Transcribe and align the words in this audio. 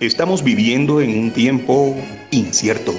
Estamos 0.00 0.44
viviendo 0.44 1.00
en 1.00 1.18
un 1.18 1.30
tiempo 1.30 1.96
incierto, 2.30 2.92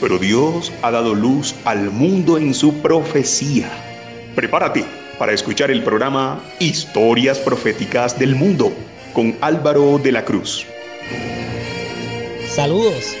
pero 0.00 0.18
Dios 0.18 0.72
ha 0.82 0.90
dado 0.90 1.14
luz 1.14 1.54
al 1.64 1.92
mundo 1.92 2.36
en 2.36 2.52
su 2.52 2.74
profecía. 2.82 3.70
Prepárate 4.34 4.84
para 5.20 5.32
escuchar 5.32 5.70
el 5.70 5.84
programa 5.84 6.42
Historias 6.58 7.38
Proféticas 7.38 8.18
del 8.18 8.34
Mundo 8.34 8.72
con 9.14 9.36
Álvaro 9.40 9.98
de 9.98 10.10
la 10.10 10.24
Cruz. 10.24 10.66
Saludos 12.48 13.14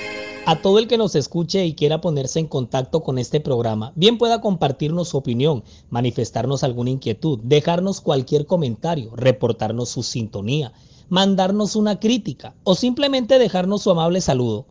a 0.44 0.60
todo 0.60 0.80
el 0.80 0.88
que 0.88 0.98
nos 0.98 1.14
escuche 1.14 1.64
y 1.64 1.74
quiera 1.74 2.00
ponerse 2.00 2.40
en 2.40 2.48
contacto 2.48 3.04
con 3.04 3.20
este 3.20 3.38
programa. 3.38 3.92
Bien 3.94 4.18
pueda 4.18 4.40
compartirnos 4.40 5.10
su 5.10 5.18
opinión, 5.18 5.62
manifestarnos 5.90 6.64
alguna 6.64 6.90
inquietud, 6.90 7.38
dejarnos 7.44 8.00
cualquier 8.00 8.46
comentario, 8.46 9.14
reportarnos 9.14 9.90
su 9.90 10.02
sintonía 10.02 10.72
mandarnos 11.08 11.76
una 11.76 11.98
crítica 12.00 12.54
o 12.64 12.74
simplemente 12.74 13.38
dejarnos 13.38 13.82
su 13.82 13.90
amable 13.90 14.20
saludo. 14.20 14.66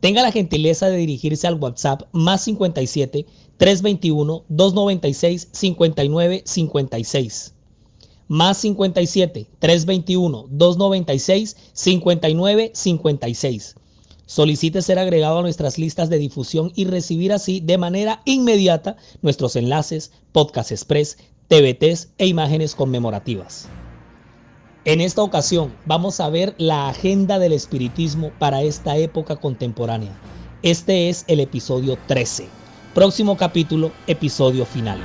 Tenga 0.00 0.22
la 0.22 0.32
gentileza 0.32 0.88
de 0.88 0.96
dirigirse 0.96 1.46
al 1.46 1.60
WhatsApp 1.60 2.02
más 2.12 2.42
57 2.44 3.26
321 3.58 4.44
296 4.48 5.48
59 5.52 6.42
56. 6.46 7.54
Más 8.28 8.56
57 8.58 9.46
321 9.58 10.46
296 10.50 11.56
59 11.72 12.70
56. 12.74 13.74
Solicite 14.24 14.80
ser 14.80 14.98
agregado 14.98 15.40
a 15.40 15.42
nuestras 15.42 15.76
listas 15.76 16.08
de 16.08 16.18
difusión 16.18 16.72
y 16.76 16.84
recibir 16.84 17.32
así 17.32 17.58
de 17.58 17.76
manera 17.78 18.22
inmediata 18.24 18.96
nuestros 19.20 19.56
enlaces, 19.56 20.12
podcast 20.30 20.70
express, 20.70 21.18
TVTs 21.48 22.10
e 22.16 22.28
imágenes 22.28 22.76
conmemorativas. 22.76 23.68
En 24.86 25.02
esta 25.02 25.22
ocasión 25.22 25.74
vamos 25.84 26.20
a 26.20 26.30
ver 26.30 26.54
la 26.56 26.88
agenda 26.88 27.38
del 27.38 27.52
espiritismo 27.52 28.32
para 28.38 28.62
esta 28.62 28.96
época 28.96 29.36
contemporánea. 29.36 30.18
Este 30.62 31.10
es 31.10 31.24
el 31.28 31.40
episodio 31.40 31.98
13. 32.06 32.48
Próximo 32.94 33.36
capítulo, 33.36 33.92
episodio 34.06 34.64
final. 34.64 34.98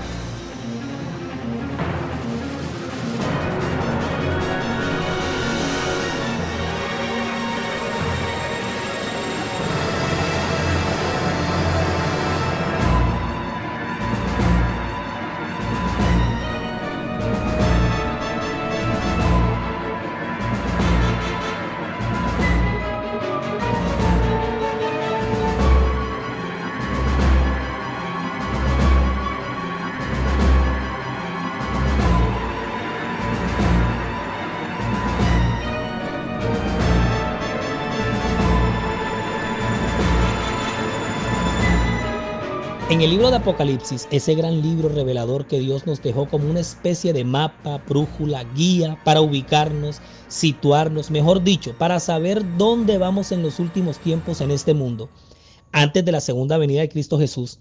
En 42.88 43.02
el 43.02 43.09
libro 43.09 43.31
de 43.31 43.38
Apocalipsis, 43.38 44.08
ese 44.11 44.36
gran 44.36 44.61
libro 44.61 44.89
revelador 44.89 45.47
que 45.47 45.58
Dios 45.58 45.88
nos 45.88 46.03
dejó 46.03 46.28
como 46.28 46.47
una 46.47 46.59
especie 46.59 47.14
de 47.14 47.23
mapa, 47.23 47.80
brújula, 47.80 48.44
guía 48.44 49.00
para 49.03 49.22
ubicarnos, 49.22 50.03
situarnos, 50.28 51.09
mejor 51.09 51.41
dicho, 51.41 51.75
para 51.80 52.00
saber 52.00 52.58
dónde 52.58 53.00
vamos 53.00 53.31
en 53.31 53.41
los 53.41 53.57
últimos 53.57 54.00
tiempos 54.00 54.40
en 54.40 54.51
este 54.51 54.75
mundo, 54.75 55.09
antes 55.72 56.06
de 56.06 56.12
la 56.12 56.22
segunda 56.22 56.59
venida 56.59 56.81
de 56.81 56.90
Cristo 56.90 57.18
Jesús, 57.18 57.57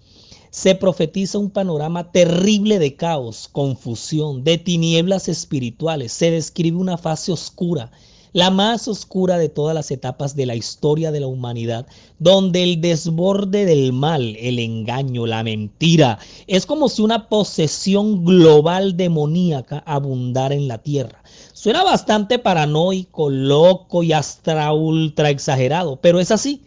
se 0.51 0.75
profetiza 0.75 1.39
un 1.39 1.49
panorama 1.49 2.11
terrible 2.11 2.77
de 2.77 2.95
caos, 2.95 3.49
confusión, 3.51 4.43
de 4.43 4.59
tinieblas 4.59 5.27
espirituales, 5.27 6.13
se 6.13 6.29
describe 6.29 6.77
una 6.77 6.99
fase 6.99 7.31
oscura 7.31 7.91
la 8.35 8.51
más 8.51 8.89
oscura 8.89 9.37
de 9.37 9.47
todas 9.47 9.73
las 9.73 9.91
etapas 9.91 10.35
de 10.35 10.45
la 10.45 10.55
historia 10.55 11.13
de 11.13 11.21
la 11.21 11.27
humanidad, 11.27 11.87
donde 12.19 12.63
el 12.63 12.81
desborde 12.81 13.63
del 13.63 13.93
mal, 13.93 14.35
el 14.37 14.59
engaño, 14.59 15.25
la 15.25 15.41
mentira, 15.41 16.19
es 16.45 16.65
como 16.65 16.89
si 16.89 17.01
una 17.01 17.29
posesión 17.29 18.25
global 18.25 18.97
demoníaca 18.97 19.81
abundara 19.85 20.53
en 20.53 20.67
la 20.67 20.79
tierra. 20.79 21.23
Suena 21.53 21.85
bastante 21.85 22.37
paranoico, 22.37 23.29
loco 23.29 24.03
y 24.03 24.11
hasta 24.11 24.73
ultra 24.73 25.29
exagerado, 25.29 25.95
pero 26.01 26.19
es 26.19 26.29
así. 26.29 26.61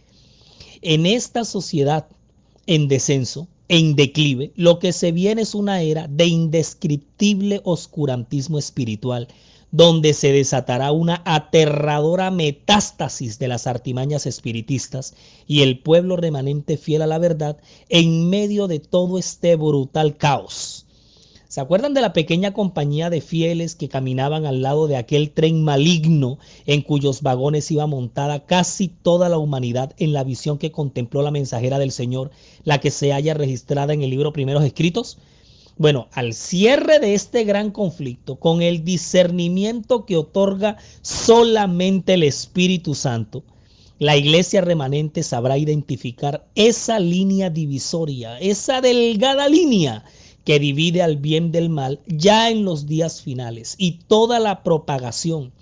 En 0.80 1.04
esta 1.04 1.44
sociedad 1.44 2.06
en 2.66 2.88
descenso, 2.88 3.46
en 3.68 3.94
declive, 3.94 4.52
lo 4.56 4.78
que 4.78 4.94
se 4.94 5.12
viene 5.12 5.42
es 5.42 5.54
una 5.54 5.82
era 5.82 6.08
de 6.08 6.28
indescriptible 6.28 7.60
oscurantismo 7.62 8.58
espiritual 8.58 9.28
donde 9.70 10.14
se 10.14 10.32
desatará 10.32 10.92
una 10.92 11.22
aterradora 11.24 12.30
metástasis 12.30 13.38
de 13.38 13.48
las 13.48 13.66
artimañas 13.66 14.26
espiritistas 14.26 15.14
y 15.46 15.62
el 15.62 15.80
pueblo 15.80 16.16
remanente 16.16 16.76
fiel 16.76 17.02
a 17.02 17.06
la 17.06 17.18
verdad 17.18 17.58
en 17.88 18.30
medio 18.30 18.66
de 18.66 18.78
todo 18.78 19.18
este 19.18 19.56
brutal 19.56 20.16
caos. 20.16 20.86
¿Se 21.48 21.62
acuerdan 21.62 21.94
de 21.94 22.02
la 22.02 22.12
pequeña 22.12 22.52
compañía 22.52 23.08
de 23.08 23.22
fieles 23.22 23.74
que 23.74 23.88
caminaban 23.88 24.44
al 24.44 24.60
lado 24.60 24.86
de 24.86 24.96
aquel 24.96 25.30
tren 25.30 25.64
maligno 25.64 26.38
en 26.66 26.82
cuyos 26.82 27.22
vagones 27.22 27.70
iba 27.70 27.86
montada 27.86 28.44
casi 28.44 28.88
toda 28.88 29.30
la 29.30 29.38
humanidad 29.38 29.94
en 29.96 30.12
la 30.12 30.24
visión 30.24 30.58
que 30.58 30.72
contempló 30.72 31.22
la 31.22 31.30
mensajera 31.30 31.78
del 31.78 31.90
Señor, 31.90 32.30
la 32.64 32.80
que 32.80 32.90
se 32.90 33.12
halla 33.12 33.32
registrada 33.32 33.94
en 33.94 34.02
el 34.02 34.10
libro 34.10 34.34
Primeros 34.34 34.62
Escritos? 34.62 35.18
Bueno, 35.78 36.08
al 36.10 36.34
cierre 36.34 36.98
de 36.98 37.14
este 37.14 37.44
gran 37.44 37.70
conflicto, 37.70 38.34
con 38.34 38.62
el 38.62 38.84
discernimiento 38.84 40.06
que 40.06 40.16
otorga 40.16 40.76
solamente 41.02 42.14
el 42.14 42.24
Espíritu 42.24 42.96
Santo, 42.96 43.44
la 44.00 44.16
iglesia 44.16 44.60
remanente 44.60 45.22
sabrá 45.22 45.56
identificar 45.56 46.48
esa 46.56 46.98
línea 46.98 47.48
divisoria, 47.48 48.40
esa 48.40 48.80
delgada 48.80 49.48
línea 49.48 50.04
que 50.44 50.58
divide 50.58 51.00
al 51.00 51.16
bien 51.16 51.52
del 51.52 51.68
mal 51.68 52.00
ya 52.08 52.50
en 52.50 52.64
los 52.64 52.86
días 52.86 53.22
finales 53.22 53.76
y 53.78 54.00
toda 54.08 54.40
la 54.40 54.64
propagación, 54.64 55.52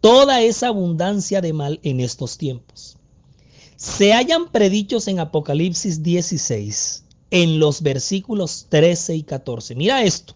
toda 0.00 0.40
esa 0.42 0.68
abundancia 0.68 1.40
de 1.40 1.52
mal 1.52 1.78
en 1.84 2.00
estos 2.00 2.38
tiempos. 2.38 2.96
Se 3.76 4.14
hayan 4.14 4.50
predichos 4.50 5.06
en 5.06 5.20
Apocalipsis 5.20 6.02
16 6.02 7.04
en 7.30 7.58
los 7.58 7.82
versículos 7.82 8.66
13 8.68 9.16
y 9.16 9.22
14. 9.22 9.74
Mira 9.74 10.02
esto. 10.02 10.34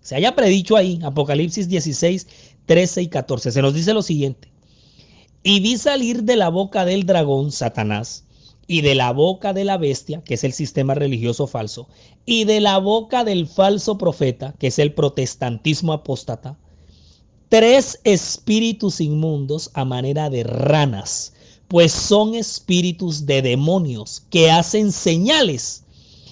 Se 0.00 0.14
haya 0.14 0.36
predicho 0.36 0.76
ahí, 0.76 1.00
Apocalipsis 1.02 1.68
16, 1.68 2.26
13 2.66 3.02
y 3.02 3.08
14. 3.08 3.50
Se 3.50 3.62
nos 3.62 3.74
dice 3.74 3.92
lo 3.92 4.02
siguiente. 4.02 4.48
Y 5.42 5.60
vi 5.60 5.76
salir 5.76 6.22
de 6.22 6.36
la 6.36 6.48
boca 6.48 6.84
del 6.84 7.06
dragón, 7.06 7.52
Satanás, 7.52 8.24
y 8.66 8.80
de 8.80 8.94
la 8.94 9.12
boca 9.12 9.52
de 9.52 9.64
la 9.64 9.78
bestia, 9.78 10.22
que 10.22 10.34
es 10.34 10.44
el 10.44 10.52
sistema 10.52 10.94
religioso 10.94 11.46
falso, 11.46 11.88
y 12.24 12.44
de 12.44 12.60
la 12.60 12.78
boca 12.78 13.24
del 13.24 13.46
falso 13.46 13.96
profeta, 13.98 14.54
que 14.58 14.68
es 14.68 14.78
el 14.78 14.92
protestantismo 14.92 15.92
apóstata, 15.92 16.58
tres 17.48 18.00
espíritus 18.04 19.00
inmundos 19.00 19.70
a 19.74 19.84
manera 19.84 20.30
de 20.30 20.42
ranas, 20.42 21.32
pues 21.68 21.92
son 21.92 22.34
espíritus 22.34 23.26
de 23.26 23.42
demonios 23.42 24.24
que 24.30 24.50
hacen 24.50 24.92
señales 24.92 25.84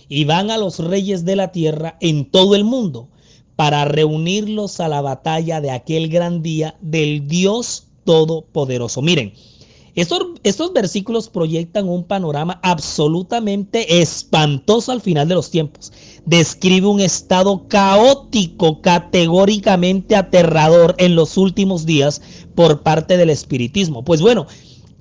y 0.09 0.25
van 0.25 0.51
a 0.51 0.59
los 0.59 0.79
reyes 0.79 1.25
de 1.25 1.37
la 1.37 1.53
tierra 1.53 1.97
en 2.01 2.31
todo 2.31 2.55
el 2.55 2.65
mundo 2.65 3.09
para 3.57 3.85
reunirlos 3.85 4.81
a 4.81 4.89
la 4.89 5.01
batalla 5.01 5.61
de 5.61 5.71
aquel 5.71 6.09
gran 6.09 6.43
día 6.43 6.77
del 6.81 7.29
Dios 7.29 7.87
Todopoderoso. 8.05 9.01
Miren, 9.01 9.33
estos, 9.95 10.27
estos, 10.43 10.73
versículos 10.73 11.29
proyectan 11.29 11.89
un 11.89 12.03
panorama 12.03 12.59
absolutamente 12.65 14.03
espantoso 14.03 14.91
al 14.91 15.01
final 15.01 15.29
de 15.29 15.37
los 15.37 15.51
tiempos. 15.51 15.93
Describe 16.27 16.89
un 16.89 17.01
estado 17.01 17.69
caótico, 17.69 18.83
categóricamente 18.83 20.17
aterrador 20.17 20.97
en 20.99 21.15
los 21.15 21.37
últimos 21.39 21.87
días 21.87 22.21
por 22.57 22.83
parte 22.83 23.17
del 23.17 23.31
espiritismo. 23.31 24.05
Pues 24.05 24.21
bueno, 24.21 24.47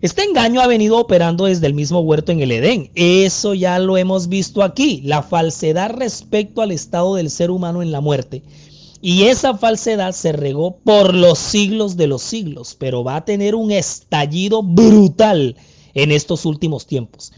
este 0.03 0.21
engaño 0.23 0.59
ha 0.59 0.67
venido 0.67 0.97
operando 0.97 1.45
desde 1.45 1.65
el 1.65 1.73
mismo 1.73 2.01
huerto 2.01 2.33
en 2.33 2.41
el 2.41 2.51
Edén. 2.51 2.91
Eso 2.93 3.53
ya 3.53 3.79
lo 3.79 3.95
hemos 3.95 4.27
visto 4.27 4.61
aquí, 4.61 4.99
la 5.05 5.23
falsedad 5.23 5.91
respecto 5.91 6.61
al 6.61 6.71
estado 6.71 7.15
del 7.15 7.29
ser 7.29 7.49
humano 7.49 7.81
en 7.81 7.93
la 7.93 8.01
muerte. 8.01 8.43
Y 9.01 9.23
esa 9.23 9.57
falsedad 9.57 10.11
se 10.11 10.33
regó 10.33 10.75
por 10.75 11.13
los 11.13 11.39
siglos 11.39 11.95
de 11.95 12.07
los 12.07 12.21
siglos, 12.21 12.75
pero 12.77 13.05
va 13.05 13.15
a 13.15 13.23
tener 13.23 13.55
un 13.55 13.71
estallido 13.71 14.61
brutal 14.61 15.55
en 15.93 16.11
estos 16.11 16.45
últimos 16.45 16.85
tiempos. 16.85 17.31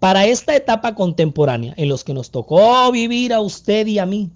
Para 0.00 0.26
esta 0.26 0.56
etapa 0.56 0.96
contemporánea 0.96 1.72
en 1.76 1.88
los 1.88 2.02
que 2.02 2.14
nos 2.14 2.32
tocó 2.32 2.90
vivir 2.90 3.32
a 3.32 3.40
usted 3.40 3.86
y 3.86 4.00
a 4.00 4.06
mí, 4.06 4.28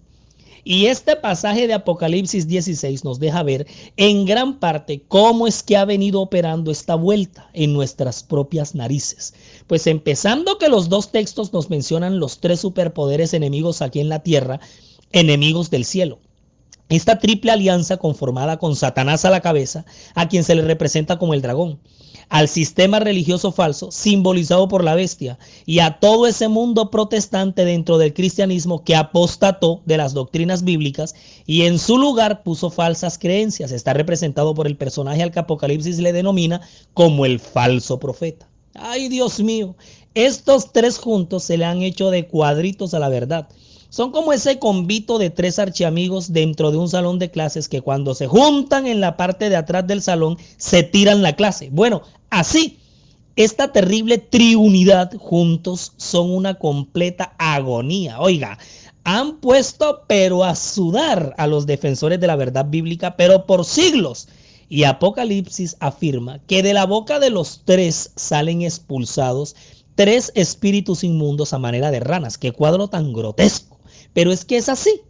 Y 0.64 0.86
este 0.86 1.16
pasaje 1.16 1.66
de 1.66 1.74
Apocalipsis 1.74 2.46
16 2.46 3.02
nos 3.02 3.18
deja 3.18 3.42
ver 3.42 3.66
en 3.96 4.24
gran 4.24 4.60
parte 4.60 5.02
cómo 5.08 5.48
es 5.48 5.62
que 5.62 5.76
ha 5.76 5.84
venido 5.84 6.20
operando 6.20 6.70
esta 6.70 6.94
vuelta 6.94 7.50
en 7.52 7.72
nuestras 7.72 8.22
propias 8.22 8.76
narices. 8.76 9.34
Pues 9.66 9.88
empezando 9.88 10.58
que 10.58 10.68
los 10.68 10.88
dos 10.88 11.10
textos 11.10 11.52
nos 11.52 11.68
mencionan 11.68 12.20
los 12.20 12.38
tres 12.38 12.60
superpoderes 12.60 13.34
enemigos 13.34 13.82
aquí 13.82 13.98
en 13.98 14.08
la 14.08 14.22
tierra, 14.22 14.60
enemigos 15.10 15.68
del 15.70 15.84
cielo. 15.84 16.20
Esta 16.88 17.18
triple 17.18 17.50
alianza 17.50 17.96
conformada 17.96 18.58
con 18.58 18.76
Satanás 18.76 19.24
a 19.24 19.30
la 19.30 19.40
cabeza, 19.40 19.84
a 20.14 20.28
quien 20.28 20.44
se 20.44 20.54
le 20.54 20.62
representa 20.62 21.18
como 21.18 21.34
el 21.34 21.42
dragón, 21.42 21.80
al 22.32 22.48
sistema 22.48 22.98
religioso 22.98 23.52
falso 23.52 23.90
simbolizado 23.90 24.66
por 24.66 24.82
la 24.82 24.94
bestia 24.94 25.38
y 25.66 25.80
a 25.80 26.00
todo 26.00 26.26
ese 26.26 26.48
mundo 26.48 26.90
protestante 26.90 27.66
dentro 27.66 27.98
del 27.98 28.14
cristianismo 28.14 28.84
que 28.84 28.96
apostató 28.96 29.82
de 29.84 29.98
las 29.98 30.14
doctrinas 30.14 30.64
bíblicas 30.64 31.14
y 31.44 31.66
en 31.66 31.78
su 31.78 31.98
lugar 31.98 32.42
puso 32.42 32.70
falsas 32.70 33.18
creencias. 33.18 33.70
Está 33.70 33.92
representado 33.92 34.54
por 34.54 34.66
el 34.66 34.78
personaje 34.78 35.22
al 35.22 35.30
que 35.30 35.40
Apocalipsis 35.40 35.98
le 35.98 36.14
denomina 36.14 36.62
como 36.94 37.26
el 37.26 37.38
falso 37.38 37.98
profeta. 37.98 38.48
Ay 38.76 39.10
Dios 39.10 39.38
mío, 39.38 39.76
estos 40.14 40.72
tres 40.72 40.96
juntos 40.96 41.42
se 41.42 41.58
le 41.58 41.66
han 41.66 41.82
hecho 41.82 42.10
de 42.10 42.28
cuadritos 42.28 42.94
a 42.94 42.98
la 42.98 43.10
verdad. 43.10 43.46
Son 43.92 44.10
como 44.10 44.32
ese 44.32 44.58
convito 44.58 45.18
de 45.18 45.28
tres 45.28 45.58
archiamigos 45.58 46.32
dentro 46.32 46.70
de 46.70 46.78
un 46.78 46.88
salón 46.88 47.18
de 47.18 47.30
clases 47.30 47.68
que 47.68 47.82
cuando 47.82 48.14
se 48.14 48.26
juntan 48.26 48.86
en 48.86 49.02
la 49.02 49.18
parte 49.18 49.50
de 49.50 49.56
atrás 49.56 49.86
del 49.86 50.00
salón 50.00 50.38
se 50.56 50.82
tiran 50.82 51.20
la 51.20 51.36
clase. 51.36 51.68
Bueno, 51.70 52.00
así, 52.30 52.78
esta 53.36 53.70
terrible 53.70 54.16
triunidad 54.16 55.14
juntos 55.18 55.92
son 55.98 56.30
una 56.30 56.54
completa 56.54 57.34
agonía. 57.36 58.18
Oiga, 58.18 58.56
han 59.04 59.36
puesto 59.40 60.04
pero 60.08 60.42
a 60.42 60.56
sudar 60.56 61.34
a 61.36 61.46
los 61.46 61.66
defensores 61.66 62.18
de 62.18 62.28
la 62.28 62.36
verdad 62.36 62.64
bíblica, 62.70 63.14
pero 63.14 63.44
por 63.44 63.66
siglos. 63.66 64.26
Y 64.70 64.84
Apocalipsis 64.84 65.76
afirma 65.80 66.38
que 66.46 66.62
de 66.62 66.72
la 66.72 66.86
boca 66.86 67.20
de 67.20 67.28
los 67.28 67.60
tres 67.66 68.12
salen 68.16 68.62
expulsados 68.62 69.54
tres 69.96 70.32
espíritus 70.34 71.04
inmundos 71.04 71.52
a 71.52 71.58
manera 71.58 71.90
de 71.90 72.00
ranas. 72.00 72.38
Qué 72.38 72.52
cuadro 72.52 72.88
tan 72.88 73.12
grotesco. 73.12 73.71
Pero 74.12 74.32
es 74.32 74.44
que 74.44 74.56
es 74.56 74.68
así. 74.68 75.00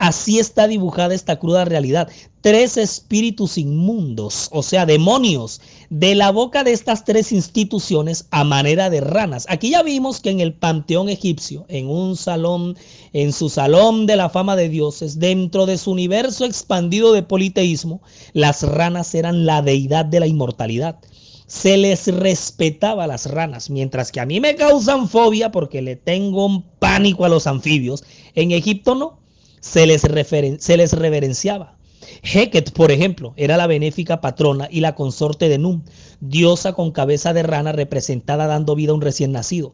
Así 0.00 0.38
está 0.38 0.66
dibujada 0.66 1.14
esta 1.14 1.38
cruda 1.38 1.66
realidad. 1.66 2.08
Tres 2.40 2.78
espíritus 2.78 3.58
inmundos, 3.58 4.48
o 4.50 4.62
sea, 4.62 4.86
demonios, 4.86 5.60
de 5.90 6.14
la 6.14 6.30
boca 6.30 6.64
de 6.64 6.72
estas 6.72 7.04
tres 7.04 7.32
instituciones 7.32 8.26
a 8.30 8.42
manera 8.42 8.88
de 8.88 9.02
ranas. 9.02 9.44
Aquí 9.50 9.72
ya 9.72 9.82
vimos 9.82 10.20
que 10.20 10.30
en 10.30 10.40
el 10.40 10.54
panteón 10.54 11.10
egipcio, 11.10 11.66
en 11.68 11.86
un 11.90 12.16
salón, 12.16 12.78
en 13.12 13.34
su 13.34 13.50
salón 13.50 14.06
de 14.06 14.16
la 14.16 14.30
fama 14.30 14.56
de 14.56 14.70
dioses, 14.70 15.18
dentro 15.18 15.66
de 15.66 15.76
su 15.76 15.90
universo 15.90 16.46
expandido 16.46 17.12
de 17.12 17.22
politeísmo, 17.22 18.00
las 18.32 18.62
ranas 18.62 19.14
eran 19.14 19.44
la 19.44 19.60
deidad 19.60 20.06
de 20.06 20.20
la 20.20 20.26
inmortalidad 20.26 20.98
se 21.50 21.76
les 21.76 22.06
respetaba 22.06 23.02
a 23.02 23.06
las 23.08 23.28
ranas, 23.28 23.70
mientras 23.70 24.12
que 24.12 24.20
a 24.20 24.24
mí 24.24 24.38
me 24.38 24.54
causan 24.54 25.08
fobia 25.08 25.50
porque 25.50 25.82
le 25.82 25.96
tengo 25.96 26.46
un 26.46 26.62
pánico 26.62 27.24
a 27.24 27.28
los 27.28 27.48
anfibios. 27.48 28.04
En 28.36 28.52
Egipto 28.52 28.94
no, 28.94 29.18
se 29.58 29.84
les, 29.84 30.02
se 30.02 30.76
les 30.76 30.92
reverenciaba. 30.92 31.76
Heket, 32.22 32.70
por 32.70 32.92
ejemplo, 32.92 33.34
era 33.36 33.56
la 33.56 33.66
benéfica 33.66 34.20
patrona 34.20 34.68
y 34.70 34.78
la 34.78 34.94
consorte 34.94 35.48
de 35.48 35.58
Num, 35.58 35.82
diosa 36.20 36.72
con 36.72 36.92
cabeza 36.92 37.32
de 37.32 37.42
rana 37.42 37.72
representada 37.72 38.46
dando 38.46 38.76
vida 38.76 38.92
a 38.92 38.94
un 38.94 39.00
recién 39.00 39.32
nacido. 39.32 39.72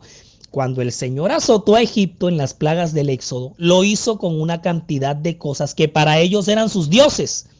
Cuando 0.50 0.81
el 0.81 0.93
Señor 0.93 1.31
azotó 1.31 1.75
a 1.75 1.82
Egipto 1.82 2.31
en 2.31 2.38
las 2.38 2.55
plagas 2.55 2.94
del 2.94 3.11
Éxodo, 3.11 3.52
lo 3.58 3.84
hizo 3.84 4.17
con 4.17 4.40
una 4.40 4.62
cantidad 4.62 5.14
de 5.14 5.37
cosas 5.37 5.75
que 5.75 5.88
para 5.88 6.20
ellos 6.20 6.49
eran 6.49 6.70
sus 6.70 6.88
dioses. 6.88 7.50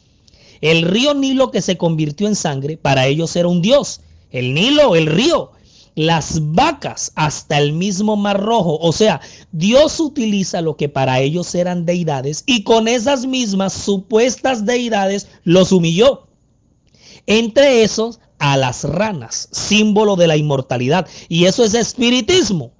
El 0.59 0.81
río 0.81 1.13
Nilo 1.13 1.51
que 1.51 1.61
se 1.61 1.77
convirtió 1.77 2.27
en 2.27 2.35
sangre, 2.35 2.77
para 2.77 3.05
ellos 3.05 3.35
era 3.35 3.47
un 3.47 3.61
dios 3.61 4.01
el 4.31 4.53
Nilo, 4.53 4.95
el 4.95 5.07
río, 5.07 5.51
las 5.95 6.39
vacas, 6.51 7.11
hasta 7.15 7.57
el 7.57 7.73
mismo 7.73 8.15
Mar 8.15 8.39
Rojo. 8.39 8.77
O 8.79 8.91
sea, 8.91 9.19
Dios 9.51 9.99
utiliza 9.99 10.61
lo 10.61 10.77
que 10.77 10.89
para 10.89 11.19
ellos 11.19 11.55
eran 11.55 11.85
deidades 11.85 12.43
y 12.45 12.63
con 12.63 12.87
esas 12.87 13.25
mismas 13.25 13.73
supuestas 13.73 14.65
deidades 14.65 15.27
los 15.43 15.71
humilló. 15.71 16.27
Entre 17.25 17.83
esos, 17.83 18.19
a 18.39 18.57
las 18.57 18.83
ranas, 18.83 19.49
símbolo 19.51 20.15
de 20.15 20.27
la 20.27 20.37
inmortalidad. 20.37 21.07
Y 21.29 21.45
eso 21.45 21.63
es 21.63 21.73
espiritismo. 21.73 22.71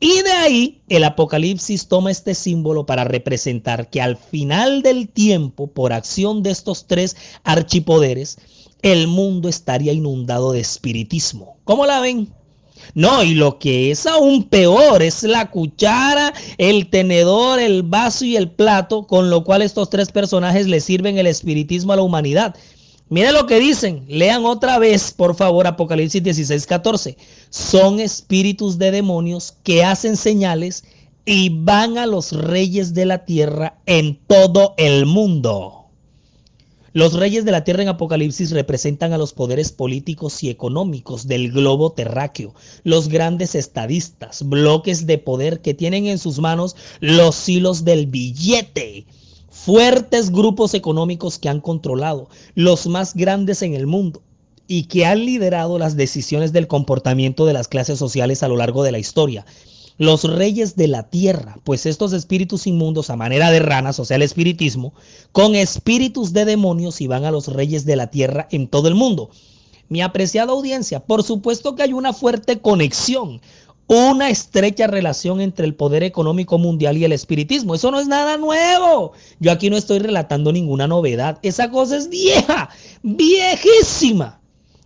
Y 0.00 0.22
de 0.22 0.32
ahí 0.32 0.82
el 0.88 1.04
Apocalipsis 1.04 1.88
toma 1.88 2.10
este 2.10 2.34
símbolo 2.34 2.84
para 2.84 3.04
representar 3.04 3.88
que 3.88 4.02
al 4.02 4.16
final 4.16 4.82
del 4.82 5.08
tiempo, 5.08 5.68
por 5.68 5.92
acción 5.92 6.42
de 6.42 6.50
estos 6.50 6.86
tres 6.86 7.16
archipoderes, 7.44 8.38
el 8.84 9.08
mundo 9.08 9.48
estaría 9.48 9.94
inundado 9.94 10.52
de 10.52 10.60
espiritismo. 10.60 11.56
¿Cómo 11.64 11.86
la 11.86 12.00
ven? 12.00 12.28
No, 12.92 13.24
y 13.24 13.32
lo 13.32 13.58
que 13.58 13.90
es 13.90 14.06
aún 14.06 14.44
peor 14.44 15.02
es 15.02 15.22
la 15.22 15.50
cuchara, 15.50 16.34
el 16.58 16.90
tenedor, 16.90 17.60
el 17.60 17.82
vaso 17.82 18.26
y 18.26 18.36
el 18.36 18.50
plato 18.50 19.06
con 19.06 19.30
lo 19.30 19.42
cual 19.42 19.62
estos 19.62 19.88
tres 19.88 20.12
personajes 20.12 20.66
le 20.66 20.80
sirven 20.80 21.16
el 21.16 21.26
espiritismo 21.26 21.94
a 21.94 21.96
la 21.96 22.02
humanidad. 22.02 22.54
Mira 23.08 23.32
lo 23.32 23.46
que 23.46 23.58
dicen, 23.58 24.04
lean 24.06 24.44
otra 24.44 24.78
vez, 24.78 25.12
por 25.12 25.34
favor, 25.34 25.66
Apocalipsis 25.66 26.22
16, 26.22 26.66
14. 26.66 27.16
Son 27.48 28.00
espíritus 28.00 28.76
de 28.76 28.90
demonios 28.90 29.54
que 29.62 29.82
hacen 29.82 30.18
señales 30.18 30.84
y 31.24 31.48
van 31.48 31.96
a 31.96 32.04
los 32.04 32.32
reyes 32.32 32.92
de 32.92 33.06
la 33.06 33.24
tierra 33.24 33.78
en 33.86 34.18
todo 34.26 34.74
el 34.76 35.06
mundo. 35.06 35.83
Los 36.94 37.14
reyes 37.14 37.44
de 37.44 37.50
la 37.50 37.64
tierra 37.64 37.82
en 37.82 37.88
Apocalipsis 37.88 38.52
representan 38.52 39.12
a 39.12 39.18
los 39.18 39.32
poderes 39.32 39.72
políticos 39.72 40.44
y 40.44 40.48
económicos 40.48 41.26
del 41.26 41.50
globo 41.50 41.90
terráqueo, 41.90 42.54
los 42.84 43.08
grandes 43.08 43.56
estadistas, 43.56 44.48
bloques 44.48 45.04
de 45.04 45.18
poder 45.18 45.60
que 45.60 45.74
tienen 45.74 46.06
en 46.06 46.18
sus 46.18 46.38
manos 46.38 46.76
los 47.00 47.48
hilos 47.48 47.84
del 47.84 48.06
billete, 48.06 49.06
fuertes 49.50 50.30
grupos 50.30 50.72
económicos 50.72 51.40
que 51.40 51.48
han 51.48 51.60
controlado, 51.60 52.28
los 52.54 52.86
más 52.86 53.16
grandes 53.16 53.62
en 53.62 53.74
el 53.74 53.88
mundo 53.88 54.22
y 54.68 54.84
que 54.84 55.04
han 55.04 55.26
liderado 55.26 55.80
las 55.80 55.96
decisiones 55.96 56.52
del 56.52 56.68
comportamiento 56.68 57.44
de 57.44 57.54
las 57.54 57.66
clases 57.66 57.98
sociales 57.98 58.44
a 58.44 58.48
lo 58.48 58.56
largo 58.56 58.84
de 58.84 58.92
la 58.92 59.00
historia 59.00 59.44
los 59.96 60.24
reyes 60.24 60.76
de 60.76 60.88
la 60.88 61.04
tierra, 61.04 61.58
pues 61.64 61.86
estos 61.86 62.12
espíritus 62.12 62.66
inmundos 62.66 63.10
a 63.10 63.16
manera 63.16 63.50
de 63.50 63.60
ranas, 63.60 64.00
o 64.00 64.04
sea, 64.04 64.16
el 64.16 64.22
espiritismo, 64.22 64.92
con 65.32 65.54
espíritus 65.54 66.32
de 66.32 66.44
demonios 66.44 67.00
y 67.00 67.06
van 67.06 67.24
a 67.24 67.30
los 67.30 67.48
reyes 67.48 67.84
de 67.84 67.96
la 67.96 68.08
tierra 68.08 68.48
en 68.50 68.66
todo 68.66 68.88
el 68.88 68.94
mundo. 68.94 69.30
Mi 69.88 70.02
apreciada 70.02 70.52
audiencia, 70.52 71.00
por 71.00 71.22
supuesto 71.22 71.76
que 71.76 71.84
hay 71.84 71.92
una 71.92 72.12
fuerte 72.12 72.58
conexión, 72.60 73.40
una 73.86 74.30
estrecha 74.30 74.86
relación 74.86 75.40
entre 75.40 75.66
el 75.66 75.74
poder 75.74 76.02
económico 76.02 76.58
mundial 76.58 76.96
y 76.96 77.04
el 77.04 77.12
espiritismo. 77.12 77.74
Eso 77.74 77.90
no 77.90 78.00
es 78.00 78.08
nada 78.08 78.38
nuevo. 78.38 79.12
Yo 79.40 79.52
aquí 79.52 79.68
no 79.68 79.76
estoy 79.76 79.98
relatando 79.98 80.52
ninguna 80.52 80.86
novedad. 80.86 81.38
Esa 81.42 81.70
cosa 81.70 81.98
es 81.98 82.08
vieja, 82.08 82.70
viejísima. 83.02 84.40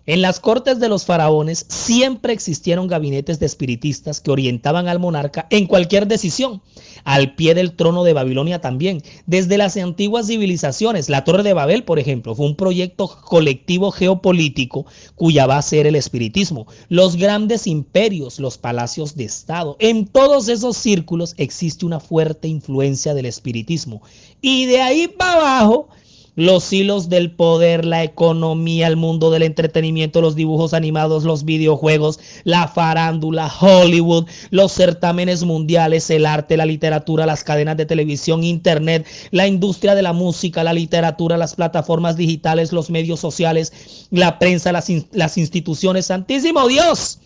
En 0.09 0.23
las 0.23 0.41
cortes 0.41 0.81
de 0.81 0.89
los 0.89 1.05
faraones 1.05 1.67
siempre 1.69 2.33
existieron 2.33 2.87
gabinetes 2.87 3.41
de 3.41 3.45
espiritistas 3.45 4.23
que 4.23 4.31
orientaban 4.31 4.89
al 4.89 4.99
monarca 4.99 5.47
en 5.51 5.67
cualquier 5.67 6.07
decisión. 6.07 6.63
Al 7.05 7.35
pie 7.35 7.55
del 7.55 7.75
trono 7.77 8.05
de 8.05 8.15
Babilonia 8.15 8.63
también. 8.63 9.03
Desde 9.27 9.59
las 9.59 9.77
antiguas 9.77 10.29
civilizaciones, 10.29 11.11
la 11.11 11.25
Torre 11.25 11.43
de 11.43 11.53
Babel, 11.53 11.85
por 11.85 11.99
ejemplo, 11.99 12.35
fue 12.35 12.47
un 12.47 12.57
proyecto 12.57 13.21
colectivo 13.23 13.91
geopolítico 13.91 14.87
cuya 15.15 15.45
base 15.45 15.79
era 15.79 15.91
el 15.91 15.97
espiritismo. 15.97 16.67
Los 16.89 17.17
grandes 17.17 17.67
imperios, 17.67 18.41
los 18.41 18.57
palacios 18.57 19.15
de 19.15 19.25
Estado, 19.25 19.77
en 19.79 20.07
todos 20.07 20.49
esos 20.49 20.79
círculos 20.79 21.35
existe 21.37 21.85
una 21.85 22.01
fuerte 22.01 22.49
influencia 22.49 23.13
del 23.13 23.27
espiritismo. 23.27 24.01
Y 24.41 24.65
de 24.65 24.81
ahí 24.81 25.07
para 25.07 25.35
abajo 25.35 25.91
los 26.39 26.73
hilos 26.73 27.09
del 27.09 27.33
poder, 27.33 27.85
la 27.85 28.05
economía, 28.05 28.87
el 28.87 28.95
mundo 28.95 29.33
del 29.33 29.43
entretenimiento, 29.43 30.21
los 30.21 30.37
dibujos 30.37 30.73
animados, 30.73 31.25
los 31.25 31.45
videojuegos, 31.45 32.21
la 32.45 32.69
farándula, 32.69 33.53
Hollywood, 33.61 34.29
los 34.51 34.71
certámenes 34.71 35.43
mundiales, 35.43 36.09
el 36.11 36.25
arte, 36.25 36.57
la 36.57 36.65
literatura, 36.65 37.27
las 37.27 37.43
cadenas 37.43 37.77
de 37.77 37.87
televisión, 37.87 38.45
internet, 38.45 39.05
la 39.33 39.49
industria 39.49 39.97
de 39.97 40.03
la 40.03 40.13
música, 40.13 40.63
la 40.63 40.73
literatura, 40.73 41.37
las 41.37 41.57
plataformas 41.57 42.17
digitales, 42.17 42.73
los 42.73 42.89
medios 42.89 43.19
sociales, 43.19 44.07
la 44.13 44.39
prensa, 44.39 44.71
las, 44.71 45.39
instituciones. 45.39 46.07
Santísimo 46.07 46.69
Dios, 46.69 47.19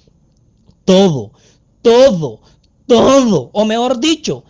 todo, 0.86 1.32
todo, 1.82 2.40
todo, 2.86 3.50
o 3.52 3.64
mejor 3.66 4.00
dicho, 4.00 4.42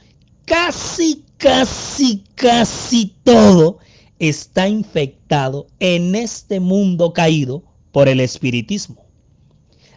casi, 0.45 1.25
casi, 1.37 2.23
casi 2.37 3.12
todo 3.25 3.81
está 4.23 4.69
infectado 4.69 5.67
en 5.81 6.14
este 6.14 6.61
mundo 6.61 7.12
caído 7.12 7.64
por 7.91 8.09
el 8.09 8.21
espiritismo. 8.21 9.05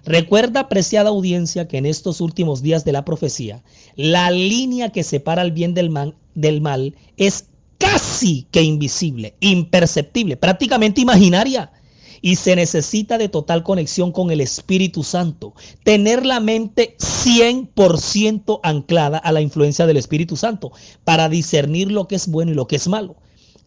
Recuerda, 0.04 0.62
apreciada 0.62 1.10
audiencia, 1.10 1.68
que 1.68 1.78
en 1.78 1.86
estos 1.86 2.22
últimos 2.22 2.64
días 2.64 2.84
de 2.86 2.92
la 2.92 3.06
profecía, 3.06 3.64
la 3.96 4.32
línea 4.32 4.90
que 4.90 5.04
separa 5.04 5.44
el 5.44 5.52
bien 5.52 5.76
del 5.76 5.94
del 6.34 6.60
mal 6.60 6.96
es 7.18 7.46
casi 7.78 8.48
que 8.50 8.64
invisible, 8.64 9.36
imperceptible, 9.42 10.38
prácticamente 10.38 11.02
imaginaria. 11.02 11.72
Y 12.22 12.38
se 12.38 12.56
necesita 12.56 13.20
de 13.20 13.30
total 13.30 13.62
conexión 13.62 14.12
con 14.12 14.32
el 14.32 14.42
Espíritu 14.42 15.04
Santo. 15.04 15.54
Tener 15.84 16.26
la 16.26 16.40
mente 16.40 16.96
100% 16.98 18.60
anclada 18.64 19.20
a 19.20 19.32
la 19.32 19.42
influencia 19.42 19.86
del 19.86 19.98
Espíritu 19.98 20.36
Santo 20.36 20.72
para 21.04 21.30
discernir 21.30 21.92
lo 21.92 22.08
que 22.08 22.16
es 22.16 22.28
bueno 22.28 22.52
y 22.52 22.56
lo 22.56 22.66
que 22.66 22.78
es 22.78 22.88
malo. 22.88 23.18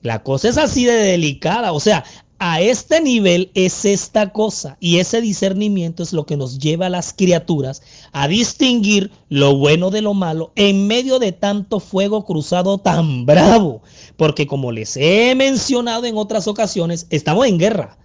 La 0.02 0.22
cosa 0.22 0.48
es 0.48 0.58
así 0.58 0.84
de 0.84 0.92
delicada. 0.92 1.72
O 1.72 1.80
sea, 1.80 2.04
a 2.40 2.60
este 2.60 3.00
nivel 3.00 3.50
es 3.54 3.84
esta 3.84 4.32
cosa 4.32 4.76
y 4.78 4.98
ese 4.98 5.20
discernimiento 5.20 6.04
es 6.04 6.12
lo 6.12 6.24
que 6.24 6.36
nos 6.36 6.58
lleva 6.58 6.86
a 6.86 6.90
las 6.90 7.12
criaturas 7.12 7.82
a 8.12 8.28
distinguir 8.28 9.10
lo 9.28 9.56
bueno 9.56 9.90
de 9.90 10.02
lo 10.02 10.14
malo 10.14 10.52
en 10.54 10.86
medio 10.86 11.18
de 11.18 11.32
tanto 11.32 11.80
fuego 11.80 12.24
cruzado 12.24 12.78
tan 12.78 13.26
bravo. 13.26 13.82
Porque 14.16 14.46
como 14.46 14.70
les 14.70 14.96
he 14.96 15.34
mencionado 15.34 16.04
en 16.04 16.16
otras 16.16 16.46
ocasiones, 16.46 17.08
estamos 17.10 17.46
en 17.46 17.58
guerra, 17.58 17.98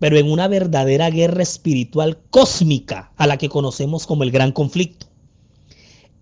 pero 0.00 0.18
en 0.18 0.30
una 0.30 0.48
verdadera 0.48 1.08
guerra 1.10 1.44
espiritual 1.44 2.18
cósmica 2.30 3.12
a 3.16 3.28
la 3.28 3.38
que 3.38 3.48
conocemos 3.48 4.04
como 4.04 4.24
el 4.24 4.32
gran 4.32 4.50
conflicto. 4.50 5.09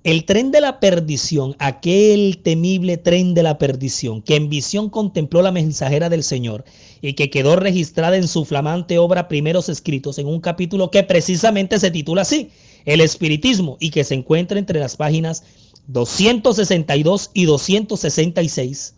El 0.05 0.25
tren 0.25 0.53
de 0.53 0.61
la 0.61 0.79
perdición, 0.79 1.57
aquel 1.59 2.39
temible 2.39 2.99
tren 2.99 3.35
de 3.35 3.43
la 3.43 3.59
perdición 3.59 4.23
que 4.23 4.37
en 4.37 4.49
visión 4.49 4.91
contempló 4.91 5.43
la 5.43 5.51
mensajera 5.51 6.09
del 6.09 6.23
Señor 6.23 6.65
y 7.03 7.15
que 7.15 7.31
quedó 7.31 7.57
registrada 7.57 8.17
en 8.17 8.29
su 8.29 8.45
flamante 8.45 8.97
obra 8.99 9.27
Primeros 9.27 9.69
Escritos 9.69 10.19
en 10.19 10.29
un 10.29 10.41
capítulo 10.41 10.93
que 10.93 11.03
precisamente 11.03 11.81
se 11.81 11.91
titula 11.91 12.23
así, 12.23 12.51
El 12.85 13.01
Espiritismo, 13.01 13.77
y 13.81 13.91
que 13.91 14.05
se 14.05 14.15
encuentra 14.15 14.61
entre 14.61 14.79
las 14.79 14.97
páginas 14.97 15.43
262 15.89 17.33
y 17.35 17.47
266, 17.47 18.95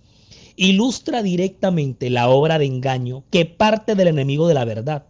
ilustra 0.57 1.23
directamente 1.23 2.11
la 2.11 2.29
obra 2.29 2.59
de 2.59 2.67
engaño 2.67 3.25
que 3.31 3.47
parte 3.47 3.95
del 3.95 4.09
enemigo 4.09 4.47
de 4.49 4.55
la 4.55 4.67
verdad 4.67 5.07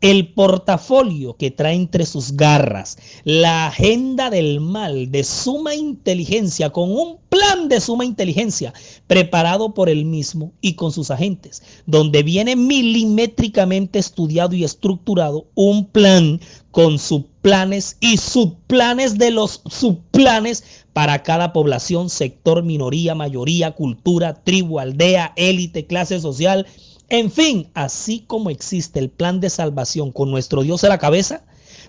el 0.00 0.28
portafolio 0.28 1.36
que 1.36 1.50
trae 1.50 1.74
entre 1.74 2.06
sus 2.06 2.36
garras, 2.36 2.98
la 3.24 3.66
agenda 3.66 4.30
del 4.30 4.60
mal 4.60 5.10
de 5.10 5.24
suma 5.24 5.74
inteligencia, 5.74 6.70
con 6.70 6.90
un 6.90 7.18
plan 7.28 7.68
de 7.68 7.80
suma 7.80 8.04
inteligencia 8.04 8.72
preparado 9.06 9.74
por 9.74 9.88
él 9.88 10.04
mismo 10.04 10.52
y 10.60 10.74
con 10.74 10.92
sus 10.92 11.10
agentes, 11.10 11.62
donde 11.86 12.22
viene 12.22 12.54
milimétricamente 12.54 13.98
estudiado 13.98 14.54
y 14.54 14.64
estructurado 14.64 15.46
un 15.54 15.86
plan 15.86 16.40
con 16.70 16.98
subplanes 16.98 17.96
y 18.00 18.18
subplanes 18.18 19.18
de 19.18 19.32
los 19.32 19.62
subplanes 19.68 20.84
para 20.92 21.22
cada 21.22 21.52
población, 21.52 22.10
sector, 22.10 22.62
minoría, 22.62 23.14
mayoría, 23.14 23.72
cultura, 23.72 24.34
tribu, 24.44 24.78
aldea, 24.78 25.32
élite, 25.36 25.86
clase 25.86 26.20
social, 26.20 26.66
en 27.08 27.30
fin, 27.30 27.70
así 27.74 28.20
como 28.26 28.50
existe 28.50 28.98
el 28.98 29.08
plan 29.10 29.40
de 29.40 29.50
salvación 29.50 30.12
con 30.12 30.30
nuestro 30.30 30.62
Dios 30.62 30.84
a 30.84 30.88
la 30.88 30.98
cabeza, 30.98 31.42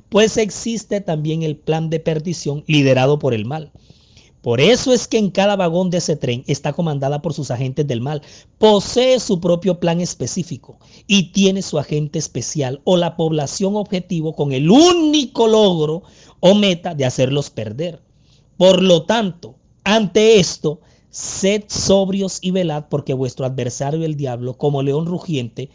pues 0.09 0.38
existe 0.38 1.01
también 1.01 1.43
el 1.43 1.57
plan 1.57 1.89
de 1.89 1.99
perdición 1.99 2.63
liderado 2.67 3.19
por 3.19 3.33
el 3.33 3.45
mal. 3.45 3.71
Por 4.41 4.61
eso 4.61 4.93
es 4.93 5.07
que 5.07 5.17
en 5.17 5.31
cada 5.31 5.57
vagón 5.57 5.89
de 5.89 5.97
ese 5.97 6.15
tren 6.15 6.45
está 6.47 6.71
comandada 6.71 7.21
por 7.21 7.33
sus 7.33 7.51
agentes 7.51 7.85
del 7.85 7.99
mal. 7.99 8.21
Posee 8.57 9.19
su 9.19 9.41
propio 9.41 9.81
plan 9.81 9.99
específico 9.99 10.79
y 11.07 11.31
tiene 11.33 11.61
su 11.61 11.77
agente 11.77 12.19
especial 12.19 12.79
o 12.85 12.95
la 12.95 13.17
población 13.17 13.75
objetivo 13.75 14.35
con 14.35 14.53
el 14.53 14.69
único 14.69 15.47
logro 15.47 16.03
o 16.39 16.55
meta 16.55 16.95
de 16.95 17.03
hacerlos 17.03 17.49
perder. 17.49 18.01
Por 18.55 18.81
lo 18.81 19.03
tanto, 19.03 19.55
ante 19.83 20.39
esto, 20.39 20.79
Sed 21.09 21.63
sobrios 21.67 22.39
y 22.41 22.51
velad, 22.51 22.85
porque 22.89 23.13
vuestro 23.13 23.45
adversario 23.45 24.05
el 24.05 24.15
diablo, 24.15 24.55
como 24.55 24.83
león 24.83 25.05
rugiente, 25.05 25.69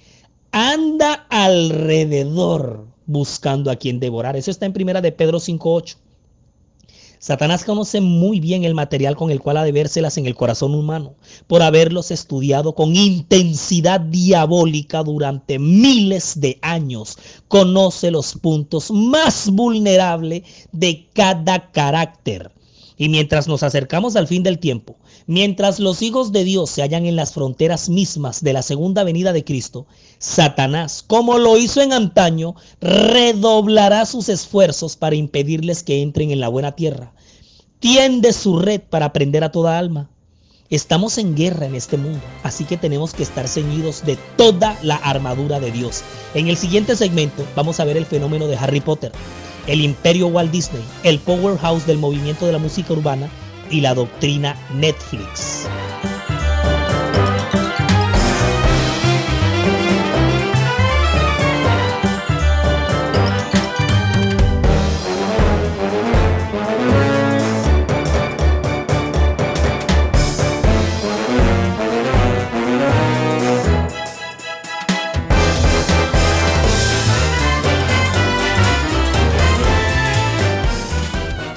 anda 0.52 1.26
alrededor 1.30 2.86
buscando 3.06 3.70
a 3.70 3.76
quien 3.76 3.98
devorar. 4.00 4.36
Eso 4.36 4.50
está 4.50 4.66
en 4.66 4.72
primera 4.72 5.00
de 5.00 5.12
Pedro 5.12 5.38
5.8. 5.38 5.96
Satanás 7.18 7.64
conoce 7.64 8.02
muy 8.02 8.38
bien 8.38 8.64
el 8.64 8.74
material 8.74 9.16
con 9.16 9.30
el 9.30 9.40
cual 9.40 9.56
ha 9.56 9.64
de 9.64 9.72
vérselas 9.72 10.18
en 10.18 10.26
el 10.26 10.34
corazón 10.34 10.74
humano, 10.74 11.14
por 11.46 11.62
haberlos 11.62 12.10
estudiado 12.10 12.74
con 12.74 12.94
intensidad 12.94 13.98
diabólica 13.98 15.02
durante 15.02 15.58
miles 15.58 16.38
de 16.38 16.58
años. 16.60 17.16
Conoce 17.48 18.10
los 18.10 18.34
puntos 18.34 18.90
más 18.90 19.48
vulnerables 19.50 20.42
de 20.72 21.08
cada 21.14 21.70
carácter. 21.72 22.53
Y 22.96 23.08
mientras 23.08 23.48
nos 23.48 23.64
acercamos 23.64 24.14
al 24.14 24.28
fin 24.28 24.44
del 24.44 24.60
tiempo, 24.60 24.96
mientras 25.26 25.80
los 25.80 26.00
hijos 26.00 26.30
de 26.30 26.44
Dios 26.44 26.70
se 26.70 26.82
hallan 26.82 27.06
en 27.06 27.16
las 27.16 27.32
fronteras 27.32 27.88
mismas 27.88 28.42
de 28.44 28.52
la 28.52 28.62
segunda 28.62 29.02
venida 29.02 29.32
de 29.32 29.44
Cristo, 29.44 29.86
Satanás, 30.18 31.02
como 31.04 31.38
lo 31.38 31.58
hizo 31.58 31.80
en 31.80 31.92
antaño, 31.92 32.54
redoblará 32.80 34.06
sus 34.06 34.28
esfuerzos 34.28 34.96
para 34.96 35.16
impedirles 35.16 35.82
que 35.82 36.02
entren 36.02 36.30
en 36.30 36.38
la 36.38 36.48
buena 36.48 36.72
tierra. 36.72 37.12
Tiende 37.80 38.32
su 38.32 38.60
red 38.60 38.80
para 38.80 39.12
prender 39.12 39.42
a 39.42 39.50
toda 39.50 39.76
alma. 39.76 40.08
Estamos 40.70 41.18
en 41.18 41.34
guerra 41.34 41.66
en 41.66 41.74
este 41.74 41.96
mundo, 41.96 42.22
así 42.42 42.64
que 42.64 42.76
tenemos 42.76 43.12
que 43.12 43.22
estar 43.24 43.48
ceñidos 43.48 44.04
de 44.06 44.16
toda 44.36 44.78
la 44.82 44.96
armadura 44.96 45.60
de 45.60 45.70
Dios. 45.70 46.02
En 46.32 46.48
el 46.48 46.56
siguiente 46.56 46.96
segmento 46.96 47.44
vamos 47.56 47.80
a 47.80 47.84
ver 47.84 47.96
el 47.96 48.06
fenómeno 48.06 48.46
de 48.46 48.56
Harry 48.56 48.80
Potter 48.80 49.12
el 49.66 49.80
imperio 49.80 50.28
Walt 50.28 50.50
Disney, 50.50 50.82
el 51.02 51.18
powerhouse 51.18 51.86
del 51.86 51.98
movimiento 51.98 52.46
de 52.46 52.52
la 52.52 52.58
música 52.58 52.92
urbana 52.92 53.28
y 53.70 53.80
la 53.80 53.94
doctrina 53.94 54.56
Netflix. 54.74 55.66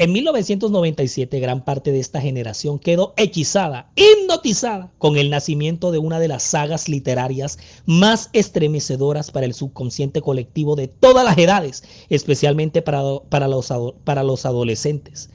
En 0.00 0.12
1997 0.12 1.40
gran 1.40 1.64
parte 1.64 1.90
de 1.90 1.98
esta 1.98 2.20
generación 2.20 2.78
quedó 2.78 3.14
hechizada, 3.16 3.90
hipnotizada 3.96 4.92
con 4.98 5.16
el 5.16 5.28
nacimiento 5.28 5.90
de 5.90 5.98
una 5.98 6.20
de 6.20 6.28
las 6.28 6.44
sagas 6.44 6.88
literarias 6.88 7.58
más 7.84 8.30
estremecedoras 8.32 9.32
para 9.32 9.44
el 9.44 9.54
subconsciente 9.54 10.20
colectivo 10.20 10.76
de 10.76 10.86
todas 10.86 11.24
las 11.24 11.36
edades, 11.36 11.82
especialmente 12.10 12.80
para, 12.80 13.02
los, 13.48 13.72
para 14.04 14.22
los 14.22 14.46
adolescentes. 14.46 15.30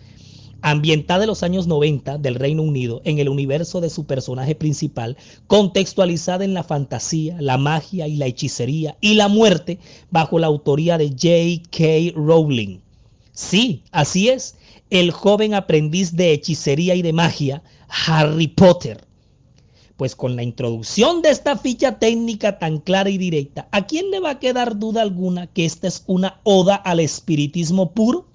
Ambientada 0.62 1.26
en 1.26 1.28
los 1.28 1.44
años 1.44 1.68
90 1.68 2.20
del 2.20 2.36
Reino 2.36 2.64
Unido 2.64 3.02
en 3.04 3.20
el 3.20 3.28
universo 3.28 3.82
de 3.82 3.90
su 3.90 4.06
personaje 4.06 4.56
principal, 4.56 5.18
contextualizada 5.48 6.46
en 6.46 6.54
la 6.54 6.64
fantasía, 6.64 7.36
la 7.42 7.58
magia 7.58 8.08
y 8.08 8.16
la 8.16 8.28
hechicería 8.28 8.96
y 9.02 9.16
la 9.16 9.28
muerte 9.28 9.80
bajo 10.10 10.40
la 10.40 10.48
autoría 10.48 10.98
de 10.98 11.10
J.K. 11.10 12.14
Rowling 12.16 12.83
Sí, 13.34 13.84
así 13.92 14.30
es, 14.30 14.56
el 14.92 15.10
joven 15.10 15.56
aprendiz 15.56 16.16
de 16.16 16.32
hechicería 16.32 16.94
y 16.94 17.02
de 17.02 17.14
magia, 17.14 17.64
Harry 18.06 18.48
Potter. 18.48 19.06
Pues 19.98 20.16
con 20.16 20.36
la 20.36 20.44
introducción 20.44 21.24
de 21.24 21.32
esta 21.32 21.58
ficha 21.58 21.98
técnica 21.98 22.60
tan 22.60 22.78
clara 22.78 23.10
y 23.10 23.18
directa, 23.18 23.68
¿a 23.72 23.88
quién 23.88 24.12
le 24.12 24.20
va 24.20 24.32
a 24.32 24.40
quedar 24.40 24.78
duda 24.78 25.02
alguna 25.02 25.48
que 25.48 25.66
esta 25.66 25.88
es 25.88 26.04
una 26.06 26.40
oda 26.44 26.76
al 26.76 27.00
espiritismo 27.00 27.92
puro? 27.94 28.28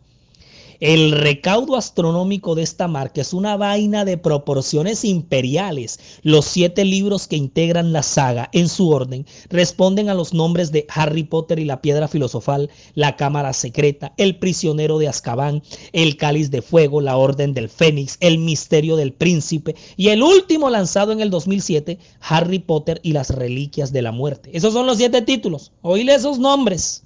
El 0.81 1.11
recaudo 1.11 1.75
astronómico 1.75 2.55
de 2.55 2.63
esta 2.63 2.87
marca 2.87 3.21
es 3.21 3.33
una 3.33 3.57
vaina 3.57 4.05
de 4.05 4.17
proporciones 4.17 5.05
imperiales. 5.05 5.99
Los 6.23 6.45
siete 6.45 6.85
libros 6.85 7.27
que 7.27 7.35
integran 7.35 7.93
la 7.93 8.05
saga 8.05 8.49
en 8.53 8.69
su 8.69 8.89
orden 8.91 9.27
responden 9.49 10.09
a 10.09 10.15
los 10.15 10.35
nombres 10.35 10.71
de 10.71 10.87
Harry 10.95 11.25
Potter 11.25 11.59
y 11.59 11.65
la 11.65 11.83
piedra 11.83 12.07
filosofal, 12.07 12.71
la 12.95 13.17
cámara 13.17 13.55
secreta, 13.55 14.13
el 14.19 14.39
prisionero 14.39 14.99
de 14.99 15.09
Azkaban, 15.09 15.65
el 15.93 16.17
cáliz 16.17 16.53
de 16.53 16.63
fuego, 16.63 17.01
la 17.01 17.17
orden 17.17 17.55
del 17.55 17.69
fénix, 17.69 18.17
el 18.21 18.39
misterio 18.39 18.95
del 18.95 19.13
príncipe 19.13 19.75
y 19.97 20.11
el 20.11 20.23
último 20.23 20.71
lanzado 20.71 21.11
en 21.11 21.19
el 21.19 21.31
2007, 21.31 21.99
Harry 22.21 22.61
Potter 22.61 23.01
y 23.03 23.15
las 23.15 23.31
reliquias 23.31 23.93
de 23.93 24.03
la 24.03 24.13
muerte. 24.13 24.51
Esos 24.53 24.75
son 24.75 24.87
los 24.87 24.99
siete 24.99 25.23
títulos. 25.23 25.73
Oíle 25.83 26.15
esos 26.15 26.39
nombres. 26.39 27.03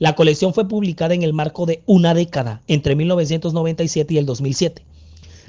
La 0.00 0.16
colección 0.16 0.54
fue 0.54 0.66
publicada 0.66 1.12
en 1.12 1.22
el 1.22 1.34
marco 1.34 1.66
de 1.66 1.82
una 1.84 2.14
década, 2.14 2.62
entre 2.68 2.96
1997 2.96 4.14
y 4.14 4.16
el 4.16 4.24
2007. 4.24 4.82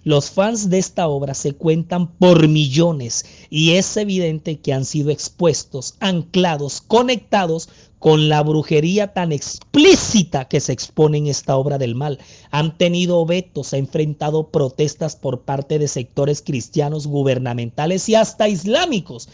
Los 0.04 0.30
fans 0.30 0.70
de 0.70 0.78
esta 0.78 1.08
obra 1.08 1.34
se 1.34 1.54
cuentan 1.54 2.12
por 2.12 2.50
millones 2.50 3.26
y 3.50 3.76
es 3.76 3.96
evidente 3.96 4.60
que 4.60 4.74
han 4.74 4.84
sido 4.84 5.10
expuestos, 5.10 5.96
anclados, 6.02 6.82
conectados 6.82 7.70
con 7.98 8.28
la 8.28 8.44
brujería 8.44 9.14
tan 9.14 9.32
explícita 9.32 10.50
que 10.50 10.60
se 10.60 10.74
expone 10.74 11.20
en 11.20 11.28
esta 11.28 11.56
obra 11.56 11.78
del 11.78 11.96
mal. 11.96 12.20
Han 12.50 12.78
tenido 12.78 13.26
vetos, 13.26 13.74
ha 13.74 13.78
enfrentado 13.78 14.50
protestas 14.50 15.16
por 15.16 15.44
parte 15.44 15.80
de 15.80 15.88
sectores 15.88 16.42
cristianos, 16.42 17.08
gubernamentales 17.08 18.10
y 18.10 18.16
hasta 18.16 18.50
islámicos 18.50 19.30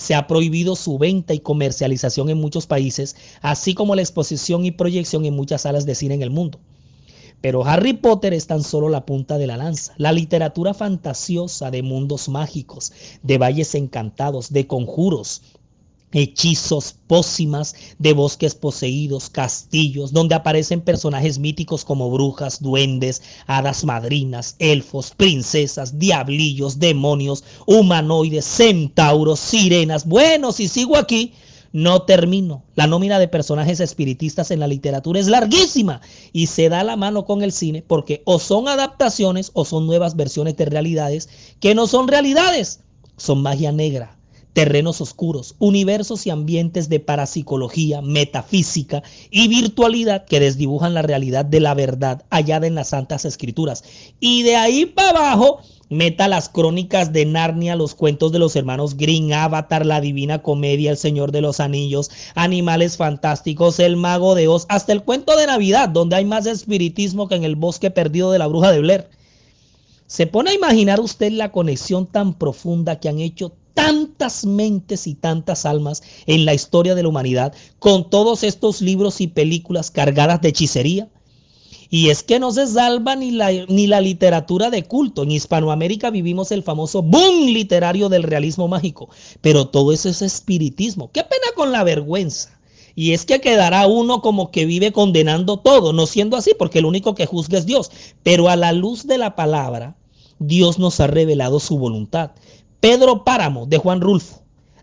se 0.00 0.14
ha 0.14 0.26
prohibido 0.26 0.76
su 0.76 0.96
venta 0.96 1.34
y 1.34 1.40
comercialización 1.40 2.30
en 2.30 2.38
muchos 2.38 2.66
países, 2.66 3.16
así 3.42 3.74
como 3.74 3.94
la 3.94 4.00
exposición 4.00 4.64
y 4.64 4.70
proyección 4.70 5.26
en 5.26 5.36
muchas 5.36 5.62
salas 5.62 5.84
de 5.84 5.94
cine 5.94 6.14
en 6.14 6.22
el 6.22 6.30
mundo. 6.30 6.58
Pero 7.42 7.66
Harry 7.66 7.92
Potter 7.92 8.32
es 8.32 8.46
tan 8.46 8.62
solo 8.62 8.88
la 8.88 9.04
punta 9.04 9.36
de 9.36 9.46
la 9.46 9.58
lanza. 9.58 9.92
La 9.98 10.12
literatura 10.12 10.72
fantasiosa 10.72 11.70
de 11.70 11.82
mundos 11.82 12.30
mágicos, 12.30 12.92
de 13.22 13.36
valles 13.36 13.74
encantados, 13.74 14.50
de 14.50 14.66
conjuros, 14.66 15.42
hechizos, 16.12 16.96
pócimas 17.06 17.74
de 17.98 18.12
bosques 18.12 18.54
poseídos, 18.54 19.30
castillos, 19.30 20.12
donde 20.12 20.34
aparecen 20.34 20.80
personajes 20.80 21.38
míticos 21.38 21.84
como 21.84 22.10
brujas, 22.10 22.60
duendes, 22.60 23.22
hadas 23.46 23.84
madrinas, 23.84 24.56
elfos, 24.58 25.12
princesas, 25.16 25.98
diablillos, 25.98 26.78
demonios, 26.78 27.44
humanoides, 27.66 28.44
centauros, 28.44 29.40
sirenas. 29.40 30.06
Bueno, 30.06 30.52
si 30.52 30.68
sigo 30.68 30.96
aquí, 30.96 31.32
no 31.72 32.02
termino. 32.02 32.64
La 32.74 32.86
nómina 32.86 33.18
de 33.18 33.28
personajes 33.28 33.80
espiritistas 33.80 34.50
en 34.50 34.60
la 34.60 34.66
literatura 34.66 35.20
es 35.20 35.28
larguísima 35.28 36.00
y 36.32 36.46
se 36.46 36.68
da 36.68 36.82
la 36.82 36.96
mano 36.96 37.24
con 37.24 37.42
el 37.42 37.52
cine 37.52 37.82
porque 37.82 38.22
o 38.24 38.38
son 38.38 38.68
adaptaciones 38.68 39.50
o 39.54 39.64
son 39.64 39.86
nuevas 39.86 40.16
versiones 40.16 40.56
de 40.56 40.64
realidades 40.64 41.28
que 41.60 41.74
no 41.74 41.86
son 41.86 42.08
realidades, 42.08 42.80
son 43.16 43.42
magia 43.42 43.70
negra, 43.70 44.16
terrenos 44.52 45.00
oscuros, 45.00 45.54
universos 45.58 46.26
y 46.26 46.30
ambientes 46.30 46.88
de 46.88 47.00
parapsicología, 47.00 48.02
metafísica 48.02 49.02
y 49.30 49.48
virtualidad 49.48 50.24
que 50.24 50.40
desdibujan 50.40 50.94
la 50.94 51.02
realidad 51.02 51.44
de 51.44 51.60
la 51.60 51.74
verdad 51.74 52.24
hallada 52.30 52.66
en 52.66 52.74
las 52.74 52.88
Santas 52.88 53.24
Escrituras. 53.24 53.84
Y 54.18 54.42
de 54.42 54.56
ahí 54.56 54.86
para 54.86 55.10
abajo, 55.10 55.60
meta 55.88 56.28
las 56.28 56.48
crónicas 56.48 57.12
de 57.12 57.26
Narnia, 57.26 57.76
los 57.76 57.94
cuentos 57.94 58.32
de 58.32 58.38
los 58.38 58.56
hermanos 58.56 58.96
Green, 58.96 59.32
Avatar, 59.32 59.86
la 59.86 60.00
Divina 60.00 60.42
Comedia, 60.42 60.90
El 60.90 60.96
Señor 60.96 61.32
de 61.32 61.42
los 61.42 61.60
Anillos, 61.60 62.10
Animales 62.34 62.96
Fantásticos, 62.96 63.78
El 63.78 63.96
Mago 63.96 64.34
de 64.34 64.48
Oz, 64.48 64.66
hasta 64.68 64.92
el 64.92 65.02
cuento 65.02 65.36
de 65.36 65.46
Navidad, 65.46 65.88
donde 65.88 66.16
hay 66.16 66.24
más 66.24 66.46
espiritismo 66.46 67.28
que 67.28 67.36
en 67.36 67.44
el 67.44 67.56
bosque 67.56 67.90
perdido 67.90 68.32
de 68.32 68.38
la 68.38 68.46
bruja 68.48 68.72
de 68.72 68.80
Blair. 68.80 69.08
¿Se 70.06 70.26
pone 70.26 70.50
a 70.50 70.54
imaginar 70.54 70.98
usted 70.98 71.30
la 71.30 71.52
conexión 71.52 72.04
tan 72.04 72.34
profunda 72.34 72.98
que 72.98 73.08
han 73.08 73.20
hecho 73.20 73.52
tantas 73.74 74.44
mentes 74.44 75.06
y 75.06 75.14
tantas 75.14 75.66
almas 75.66 76.02
en 76.26 76.44
la 76.44 76.54
historia 76.54 76.94
de 76.94 77.02
la 77.02 77.08
humanidad 77.08 77.54
con 77.78 78.08
todos 78.08 78.42
estos 78.44 78.80
libros 78.80 79.20
y 79.20 79.26
películas 79.26 79.90
cargadas 79.90 80.40
de 80.40 80.48
hechicería? 80.48 81.08
Y 81.92 82.10
es 82.10 82.22
que 82.22 82.38
no 82.38 82.52
se 82.52 82.68
salva 82.68 83.16
ni 83.16 83.32
la, 83.32 83.50
ni 83.66 83.88
la 83.88 84.00
literatura 84.00 84.70
de 84.70 84.84
culto. 84.84 85.24
En 85.24 85.32
Hispanoamérica 85.32 86.10
vivimos 86.10 86.52
el 86.52 86.62
famoso 86.62 87.02
boom 87.02 87.46
literario 87.46 88.08
del 88.08 88.22
realismo 88.22 88.68
mágico, 88.68 89.08
pero 89.40 89.66
todo 89.66 89.92
eso 89.92 90.08
es 90.08 90.22
espiritismo. 90.22 91.10
Qué 91.12 91.24
pena 91.24 91.48
con 91.56 91.72
la 91.72 91.82
vergüenza. 91.82 92.60
Y 92.94 93.12
es 93.12 93.24
que 93.24 93.40
quedará 93.40 93.88
uno 93.88 94.20
como 94.20 94.52
que 94.52 94.66
vive 94.66 94.92
condenando 94.92 95.58
todo, 95.58 95.92
no 95.92 96.06
siendo 96.06 96.36
así, 96.36 96.52
porque 96.56 96.78
el 96.78 96.84
único 96.84 97.14
que 97.14 97.26
juzga 97.26 97.58
es 97.58 97.66
Dios. 97.66 97.90
Pero 98.22 98.48
a 98.48 98.56
la 98.56 98.72
luz 98.72 99.06
de 99.06 99.18
la 99.18 99.34
palabra, 99.34 99.96
Dios 100.38 100.78
nos 100.78 101.00
ha 101.00 101.06
revelado 101.08 101.60
su 101.60 101.76
voluntad. 101.76 102.32
Pedro 102.80 103.24
Páramo 103.24 103.66
de 103.66 103.76
Juan 103.76 104.00
Rulfo, 104.00 104.40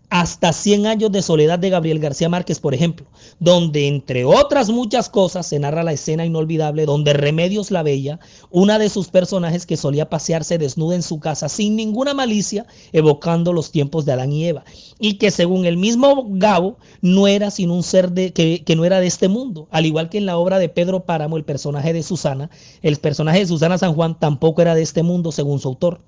hasta 0.08 0.52
100 0.52 0.86
años 0.86 1.10
de 1.10 1.20
soledad 1.20 1.58
de 1.58 1.68
Gabriel 1.68 1.98
García 1.98 2.28
Márquez, 2.28 2.60
por 2.60 2.72
ejemplo, 2.72 3.08
donde 3.40 3.88
entre 3.88 4.24
otras 4.24 4.70
muchas 4.70 5.08
cosas 5.08 5.48
se 5.48 5.58
narra 5.58 5.82
la 5.82 5.94
escena 5.94 6.24
inolvidable 6.24 6.86
donde 6.86 7.12
Remedios 7.12 7.72
la 7.72 7.82
Bella, 7.82 8.20
una 8.50 8.78
de 8.78 8.88
sus 8.88 9.08
personajes 9.08 9.66
que 9.66 9.76
solía 9.76 10.08
pasearse 10.08 10.58
desnuda 10.58 10.94
en 10.94 11.02
su 11.02 11.18
casa 11.18 11.48
sin 11.48 11.74
ninguna 11.74 12.14
malicia, 12.14 12.66
evocando 12.92 13.52
los 13.52 13.72
tiempos 13.72 14.04
de 14.04 14.12
Adán 14.12 14.32
y 14.32 14.46
Eva, 14.46 14.64
y 15.00 15.14
que 15.14 15.32
según 15.32 15.66
el 15.66 15.76
mismo 15.76 16.24
Gabo 16.30 16.78
no 17.02 17.26
era 17.26 17.50
sino 17.50 17.74
un 17.74 17.82
ser 17.82 18.12
de, 18.12 18.32
que, 18.32 18.62
que 18.62 18.76
no 18.76 18.84
era 18.84 19.00
de 19.00 19.08
este 19.08 19.26
mundo, 19.26 19.66
al 19.72 19.86
igual 19.86 20.08
que 20.08 20.18
en 20.18 20.26
la 20.26 20.38
obra 20.38 20.60
de 20.60 20.68
Pedro 20.68 21.04
Páramo, 21.04 21.36
el 21.36 21.44
personaje 21.44 21.92
de 21.92 22.04
Susana, 22.04 22.48
el 22.80 22.96
personaje 22.98 23.40
de 23.40 23.46
Susana 23.46 23.76
San 23.76 23.94
Juan 23.94 24.16
tampoco 24.20 24.62
era 24.62 24.76
de 24.76 24.82
este 24.82 25.02
mundo 25.02 25.32
según 25.32 25.58
su 25.58 25.66
autor. 25.66 26.00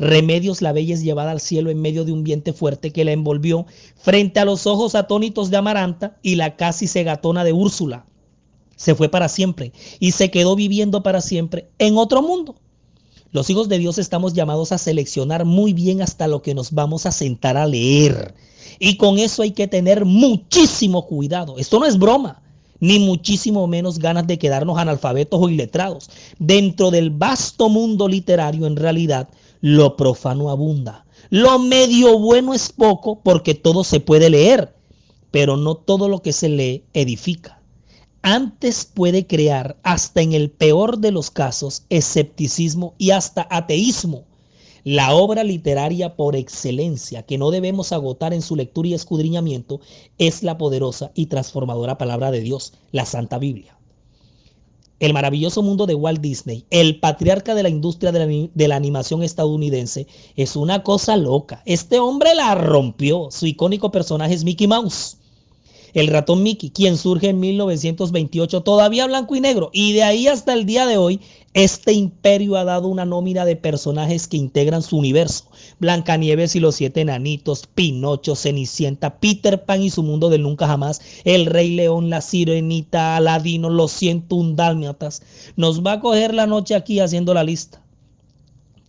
Remedios 0.00 0.62
la 0.62 0.72
bella 0.72 0.94
es 0.94 1.02
llevada 1.02 1.30
al 1.30 1.40
cielo 1.40 1.68
en 1.68 1.78
medio 1.78 2.06
de 2.06 2.12
un 2.12 2.24
viento 2.24 2.54
fuerte 2.54 2.90
que 2.90 3.04
la 3.04 3.12
envolvió 3.12 3.66
frente 3.96 4.40
a 4.40 4.46
los 4.46 4.66
ojos 4.66 4.94
atónitos 4.94 5.50
de 5.50 5.58
Amaranta 5.58 6.16
y 6.22 6.36
la 6.36 6.56
casi 6.56 6.88
cegatona 6.88 7.44
de 7.44 7.52
Úrsula. 7.52 8.06
Se 8.76 8.94
fue 8.94 9.10
para 9.10 9.28
siempre 9.28 9.72
y 9.98 10.12
se 10.12 10.30
quedó 10.30 10.56
viviendo 10.56 11.02
para 11.02 11.20
siempre 11.20 11.68
en 11.78 11.98
otro 11.98 12.22
mundo. 12.22 12.54
Los 13.30 13.50
hijos 13.50 13.68
de 13.68 13.76
Dios 13.76 13.98
estamos 13.98 14.32
llamados 14.32 14.72
a 14.72 14.78
seleccionar 14.78 15.44
muy 15.44 15.74
bien 15.74 16.00
hasta 16.00 16.28
lo 16.28 16.40
que 16.40 16.54
nos 16.54 16.72
vamos 16.72 17.04
a 17.04 17.12
sentar 17.12 17.58
a 17.58 17.66
leer. 17.66 18.34
Y 18.78 18.96
con 18.96 19.18
eso 19.18 19.42
hay 19.42 19.50
que 19.50 19.68
tener 19.68 20.06
muchísimo 20.06 21.06
cuidado. 21.06 21.58
Esto 21.58 21.78
no 21.78 21.84
es 21.84 21.98
broma 21.98 22.40
ni 22.80 22.98
muchísimo 22.98 23.66
menos 23.66 23.98
ganas 23.98 24.26
de 24.26 24.38
quedarnos 24.38 24.78
analfabetos 24.78 25.38
o 25.40 25.48
iletrados. 25.48 26.10
Dentro 26.38 26.90
del 26.90 27.10
vasto 27.10 27.68
mundo 27.68 28.08
literario, 28.08 28.66
en 28.66 28.76
realidad, 28.76 29.28
lo 29.60 29.96
profano 29.96 30.50
abunda. 30.50 31.04
Lo 31.28 31.58
medio 31.58 32.18
bueno 32.18 32.54
es 32.54 32.72
poco 32.72 33.20
porque 33.22 33.54
todo 33.54 33.84
se 33.84 34.00
puede 34.00 34.30
leer, 34.30 34.74
pero 35.30 35.56
no 35.56 35.74
todo 35.74 36.08
lo 36.08 36.22
que 36.22 36.32
se 36.32 36.48
lee 36.48 36.84
edifica. 36.92 37.60
Antes 38.22 38.84
puede 38.84 39.26
crear, 39.26 39.78
hasta 39.82 40.20
en 40.20 40.34
el 40.34 40.50
peor 40.50 40.98
de 40.98 41.10
los 41.10 41.30
casos, 41.30 41.84
escepticismo 41.88 42.94
y 42.98 43.12
hasta 43.12 43.46
ateísmo. 43.50 44.24
La 44.84 45.14
obra 45.14 45.44
literaria 45.44 46.16
por 46.16 46.36
excelencia 46.36 47.22
que 47.22 47.38
no 47.38 47.50
debemos 47.50 47.92
agotar 47.92 48.32
en 48.34 48.42
su 48.42 48.56
lectura 48.56 48.88
y 48.88 48.94
escudriñamiento 48.94 49.80
es 50.18 50.42
la 50.42 50.58
poderosa 50.58 51.12
y 51.14 51.26
transformadora 51.26 51.98
palabra 51.98 52.30
de 52.30 52.40
Dios, 52.40 52.72
la 52.92 53.04
Santa 53.04 53.38
Biblia. 53.38 53.79
El 55.00 55.14
maravilloso 55.14 55.62
mundo 55.62 55.86
de 55.86 55.94
Walt 55.94 56.20
Disney, 56.20 56.66
el 56.68 57.00
patriarca 57.00 57.54
de 57.54 57.62
la 57.62 57.70
industria 57.70 58.12
de 58.12 58.68
la, 58.68 58.76
animación 58.76 59.22
estadounidense, 59.22 60.06
es 60.36 60.56
una 60.56 60.82
cosa 60.82 61.16
loca. 61.16 61.62
Este 61.64 61.98
hombre 61.98 62.34
la 62.34 62.54
rompió. 62.54 63.28
Su 63.30 63.46
icónico 63.46 63.90
personaje 63.90 64.34
es 64.34 64.44
Mickey 64.44 64.66
Mouse. 64.66 65.16
El 65.94 66.06
ratón 66.06 66.42
Mickey, 66.42 66.70
quien 66.70 66.96
surge 66.96 67.30
en 67.30 67.40
1928, 67.40 68.62
todavía 68.62 69.06
blanco 69.06 69.34
y 69.34 69.40
negro. 69.40 69.70
Y 69.72 69.92
de 69.92 70.02
ahí 70.02 70.28
hasta 70.28 70.52
el 70.52 70.66
día 70.66 70.86
de 70.86 70.96
hoy, 70.96 71.20
este 71.52 71.92
imperio 71.92 72.56
ha 72.56 72.64
dado 72.64 72.86
una 72.86 73.04
nómina 73.04 73.44
de 73.44 73.56
personajes 73.56 74.28
que 74.28 74.36
integran 74.36 74.82
su 74.82 74.96
universo. 74.96 75.44
Blancanieves 75.80 76.54
y 76.54 76.60
los 76.60 76.76
siete 76.76 77.00
enanitos, 77.00 77.66
Pinocho, 77.74 78.36
Cenicienta, 78.36 79.18
Peter 79.18 79.64
Pan 79.64 79.82
y 79.82 79.90
su 79.90 80.02
mundo 80.02 80.28
del 80.28 80.42
nunca 80.42 80.68
jamás, 80.68 81.00
El 81.24 81.46
Rey 81.46 81.74
León, 81.74 82.08
la 82.08 82.20
Sirenita, 82.20 83.16
Aladino, 83.16 83.68
los 83.68 83.90
101 83.92 84.54
dálmatas. 84.54 85.22
Nos 85.56 85.84
va 85.84 85.94
a 85.94 86.00
coger 86.00 86.34
la 86.34 86.46
noche 86.46 86.76
aquí 86.76 87.00
haciendo 87.00 87.34
la 87.34 87.42
lista. 87.42 87.82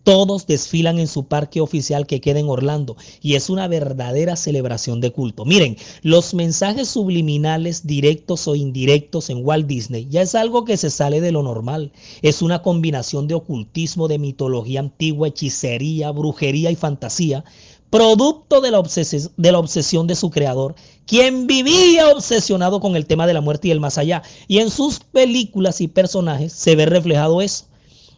Todos 0.04 0.46
desfilan 0.46 0.98
en 0.98 1.06
su 1.06 1.26
parque 1.26 1.60
oficial 1.60 2.06
que 2.06 2.20
queda 2.20 2.40
en 2.40 2.48
Orlando 2.48 2.96
y 3.20 3.34
es 3.34 3.48
una 3.48 3.68
verdadera 3.68 4.34
celebración 4.34 5.00
de 5.00 5.12
culto. 5.12 5.44
Miren, 5.44 5.76
los 6.02 6.34
mensajes 6.34 6.88
subliminales, 6.88 7.86
directos 7.86 8.48
o 8.48 8.56
indirectos 8.56 9.30
en 9.30 9.46
Walt 9.46 9.66
Disney 9.66 10.08
ya 10.10 10.22
es 10.22 10.34
algo 10.34 10.64
que 10.64 10.76
se 10.76 10.90
sale 10.90 11.20
de 11.20 11.30
lo 11.30 11.42
normal. 11.42 11.92
Es 12.20 12.42
una 12.42 12.62
combinación 12.62 13.28
de 13.28 13.34
ocultismo, 13.34 14.08
de 14.08 14.18
mitología 14.18 14.80
antigua, 14.80 15.28
hechicería, 15.28 16.10
brujería 16.10 16.70
y 16.70 16.76
fantasía 16.76 17.44
producto 17.92 18.62
de 18.62 18.70
la, 18.70 18.78
obsesión 19.58 20.06
de 20.06 20.14
su 20.14 20.30
creador, 20.30 20.74
quien 21.06 21.46
vivía 21.46 22.08
obsesionado 22.08 22.80
con 22.80 22.96
el 22.96 23.04
tema 23.04 23.26
de 23.26 23.34
la 23.34 23.42
muerte 23.42 23.68
y 23.68 23.70
el 23.70 23.80
más 23.80 23.98
allá. 23.98 24.22
Y 24.48 24.60
en 24.60 24.70
sus 24.70 25.00
películas 25.00 25.82
y 25.82 25.88
personajes 25.88 26.54
se 26.54 26.74
ve 26.74 26.86
reflejado 26.86 27.42
eso. 27.42 27.66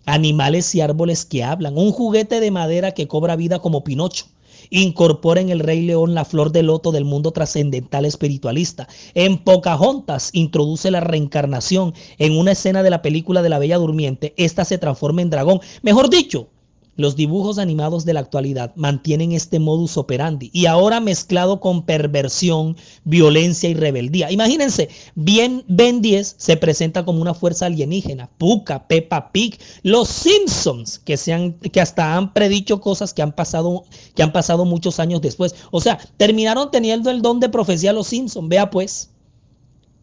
Animales 0.06 0.74
y 0.74 0.80
árboles 0.80 1.24
que 1.24 1.44
hablan, 1.44 1.76
un 1.76 1.92
juguete 1.92 2.40
de 2.40 2.50
madera 2.50 2.92
que 2.92 3.08
cobra 3.08 3.36
vida 3.36 3.58
como 3.58 3.84
Pinocho 3.84 4.26
incorpora 4.70 5.40
en 5.40 5.50
el 5.50 5.60
Rey 5.60 5.82
León 5.82 6.14
la 6.14 6.24
flor 6.24 6.52
de 6.52 6.62
loto 6.62 6.92
del 6.92 7.04
mundo 7.04 7.32
trascendental 7.32 8.04
espiritualista. 8.04 8.88
En 9.14 9.38
Pocahontas 9.38 10.30
introduce 10.32 10.90
la 10.90 11.00
reencarnación. 11.00 11.94
En 12.18 12.36
una 12.36 12.52
escena 12.52 12.82
de 12.82 12.90
la 12.90 13.02
película 13.02 13.42
de 13.42 13.48
la 13.48 13.58
Bella 13.58 13.78
Durmiente, 13.78 14.34
esta 14.36 14.64
se 14.64 14.78
transforma 14.78 15.22
en 15.22 15.30
dragón. 15.30 15.60
Mejor 15.82 16.10
dicho, 16.10 16.48
los 16.96 17.16
dibujos 17.16 17.58
animados 17.58 18.04
de 18.04 18.14
la 18.14 18.20
actualidad 18.20 18.72
mantienen 18.76 19.32
este 19.32 19.58
modus 19.58 19.96
operandi 19.96 20.50
y 20.52 20.66
ahora 20.66 21.00
mezclado 21.00 21.60
con 21.60 21.82
perversión, 21.82 22.76
violencia 23.04 23.68
y 23.68 23.74
rebeldía. 23.74 24.30
Imagínense, 24.30 24.88
bien 25.14 25.64
Ben 25.68 26.00
10 26.00 26.34
se 26.38 26.56
presenta 26.56 27.04
como 27.04 27.20
una 27.20 27.34
fuerza 27.34 27.66
alienígena, 27.66 28.30
Puka, 28.38 28.86
Peppa 28.86 29.32
Pig, 29.32 29.58
los 29.82 30.08
Simpsons 30.08 30.98
que 30.98 31.16
se 31.16 31.54
que 31.72 31.80
hasta 31.80 32.16
han 32.16 32.32
predicho 32.32 32.80
cosas 32.80 33.12
que 33.12 33.22
han 33.22 33.32
pasado 33.32 33.84
que 34.14 34.22
han 34.22 34.32
pasado 34.32 34.64
muchos 34.64 35.00
años 35.00 35.20
después. 35.20 35.54
O 35.70 35.80
sea, 35.80 35.98
terminaron 36.16 36.70
teniendo 36.70 37.10
el 37.10 37.22
don 37.22 37.40
de 37.40 37.48
profecía 37.48 37.92
los 37.92 38.08
Simpsons. 38.08 38.48
Vea 38.48 38.70
pues. 38.70 39.10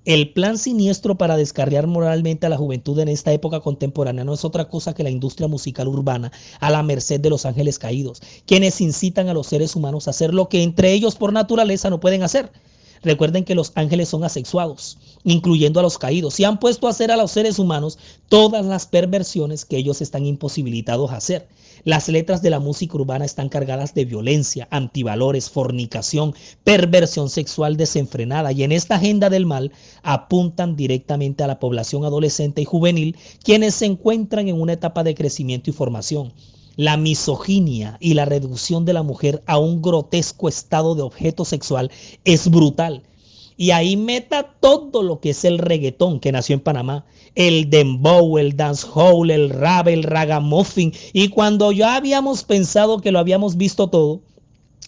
El 0.03 0.33
plan 0.33 0.57
siniestro 0.57 1.15
para 1.15 1.37
descarriar 1.37 1.85
moralmente 1.85 2.47
a 2.47 2.49
la 2.49 2.57
juventud 2.57 2.97
en 2.99 3.07
esta 3.07 3.33
época 3.33 3.59
contemporánea 3.59 4.23
no 4.23 4.33
es 4.33 4.43
otra 4.43 4.67
cosa 4.67 4.95
que 4.95 5.03
la 5.03 5.11
industria 5.11 5.47
musical 5.47 5.87
urbana 5.87 6.31
a 6.59 6.71
la 6.71 6.81
merced 6.81 7.19
de 7.19 7.29
los 7.29 7.45
ángeles 7.45 7.77
caídos, 7.77 8.19
quienes 8.47 8.81
incitan 8.81 9.29
a 9.29 9.35
los 9.35 9.45
seres 9.45 9.75
humanos 9.75 10.07
a 10.07 10.09
hacer 10.09 10.33
lo 10.33 10.49
que 10.49 10.63
entre 10.63 10.91
ellos 10.91 11.15
por 11.15 11.33
naturaleza 11.33 11.91
no 11.91 11.99
pueden 11.99 12.23
hacer. 12.23 12.51
Recuerden 13.03 13.43
que 13.43 13.55
los 13.55 13.71
ángeles 13.75 14.09
son 14.09 14.23
asexuados, 14.23 14.97
incluyendo 15.23 15.79
a 15.79 15.83
los 15.83 15.97
caídos, 15.97 16.39
y 16.39 16.43
han 16.43 16.59
puesto 16.59 16.87
a 16.87 16.91
hacer 16.91 17.11
a 17.11 17.17
los 17.17 17.31
seres 17.31 17.57
humanos 17.57 17.97
todas 18.29 18.65
las 18.65 18.85
perversiones 18.85 19.65
que 19.65 19.77
ellos 19.77 20.01
están 20.01 20.25
imposibilitados 20.25 21.11
a 21.11 21.17
hacer. 21.17 21.47
Las 21.83 22.09
letras 22.09 22.43
de 22.43 22.51
la 22.51 22.59
música 22.59 22.95
urbana 22.95 23.25
están 23.25 23.49
cargadas 23.49 23.95
de 23.95 24.05
violencia, 24.05 24.67
antivalores, 24.69 25.49
fornicación, 25.49 26.35
perversión 26.63 27.27
sexual 27.27 27.75
desenfrenada 27.75 28.51
y 28.51 28.63
en 28.63 28.71
esta 28.71 28.95
agenda 28.95 29.31
del 29.31 29.47
mal 29.47 29.71
apuntan 30.03 30.75
directamente 30.75 31.43
a 31.43 31.47
la 31.47 31.59
población 31.59 32.05
adolescente 32.05 32.61
y 32.61 32.65
juvenil, 32.65 33.17
quienes 33.43 33.73
se 33.73 33.87
encuentran 33.87 34.47
en 34.47 34.61
una 34.61 34.73
etapa 34.73 35.03
de 35.03 35.15
crecimiento 35.15 35.71
y 35.71 35.73
formación. 35.73 36.33
La 36.75 36.97
misoginia 36.97 37.97
y 37.99 38.13
la 38.13 38.25
reducción 38.25 38.85
de 38.85 38.93
la 38.93 39.03
mujer 39.03 39.43
a 39.45 39.57
un 39.57 39.81
grotesco 39.81 40.49
estado 40.49 40.95
de 40.95 41.01
objeto 41.01 41.45
sexual 41.45 41.91
es 42.23 42.49
brutal 42.49 43.03
y 43.61 43.69
ahí 43.69 43.95
meta 43.95 44.55
todo 44.59 45.03
lo 45.03 45.19
que 45.19 45.29
es 45.29 45.45
el 45.45 45.59
reggaetón 45.59 46.19
que 46.19 46.31
nació 46.31 46.55
en 46.55 46.61
Panamá, 46.61 47.05
el 47.35 47.69
dembow, 47.69 48.39
el 48.39 48.57
dancehall, 48.57 49.29
el 49.29 49.51
rap, 49.51 49.87
el 49.87 50.01
ragamuffin. 50.01 50.91
Y 51.13 51.27
cuando 51.27 51.71
ya 51.71 51.95
habíamos 51.95 52.43
pensado 52.43 53.01
que 53.01 53.11
lo 53.11 53.19
habíamos 53.19 53.57
visto 53.57 53.87
todo 53.87 54.21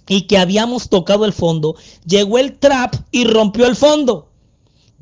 y 0.07 0.21
que 0.23 0.39
habíamos 0.39 0.89
tocado 0.89 1.25
el 1.25 1.33
fondo, 1.33 1.75
llegó 2.07 2.39
el 2.39 2.57
trap 2.57 2.95
y 3.11 3.25
rompió 3.25 3.67
el 3.67 3.75
fondo. 3.75 4.32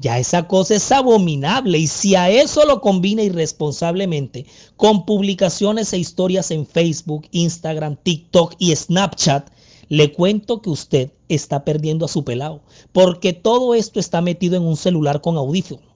Ya 0.02 0.18
esa 0.18 0.48
cosa 0.48 0.74
es 0.74 0.92
abominable 0.92 1.78
y 1.78 1.86
si 1.86 2.16
a 2.16 2.28
eso 2.28 2.66
lo 2.66 2.82
combina 2.82 3.22
irresponsablemente 3.22 4.48
con 4.76 5.06
publicaciones 5.06 5.94
e 5.94 6.00
historias 6.00 6.50
en 6.50 6.66
Facebook, 6.66 7.28
Instagram, 7.30 7.98
TikTok 8.02 8.56
y 8.58 8.76
Snapchat, 8.76 9.52
le 9.90 10.12
cuento 10.12 10.60
que 10.64 10.72
usted 10.72 11.12
está 11.30 11.64
perdiendo 11.64 12.06
a 12.06 12.10
su 12.10 12.24
pelado, 12.24 12.64
porque 12.94 13.32
todo 13.32 13.76
esto 13.76 14.00
está 14.00 14.22
metido 14.22 14.58
en 14.58 14.64
un 14.64 14.76
celular 14.76 15.22
con 15.22 15.38
audífonos. 15.38 15.91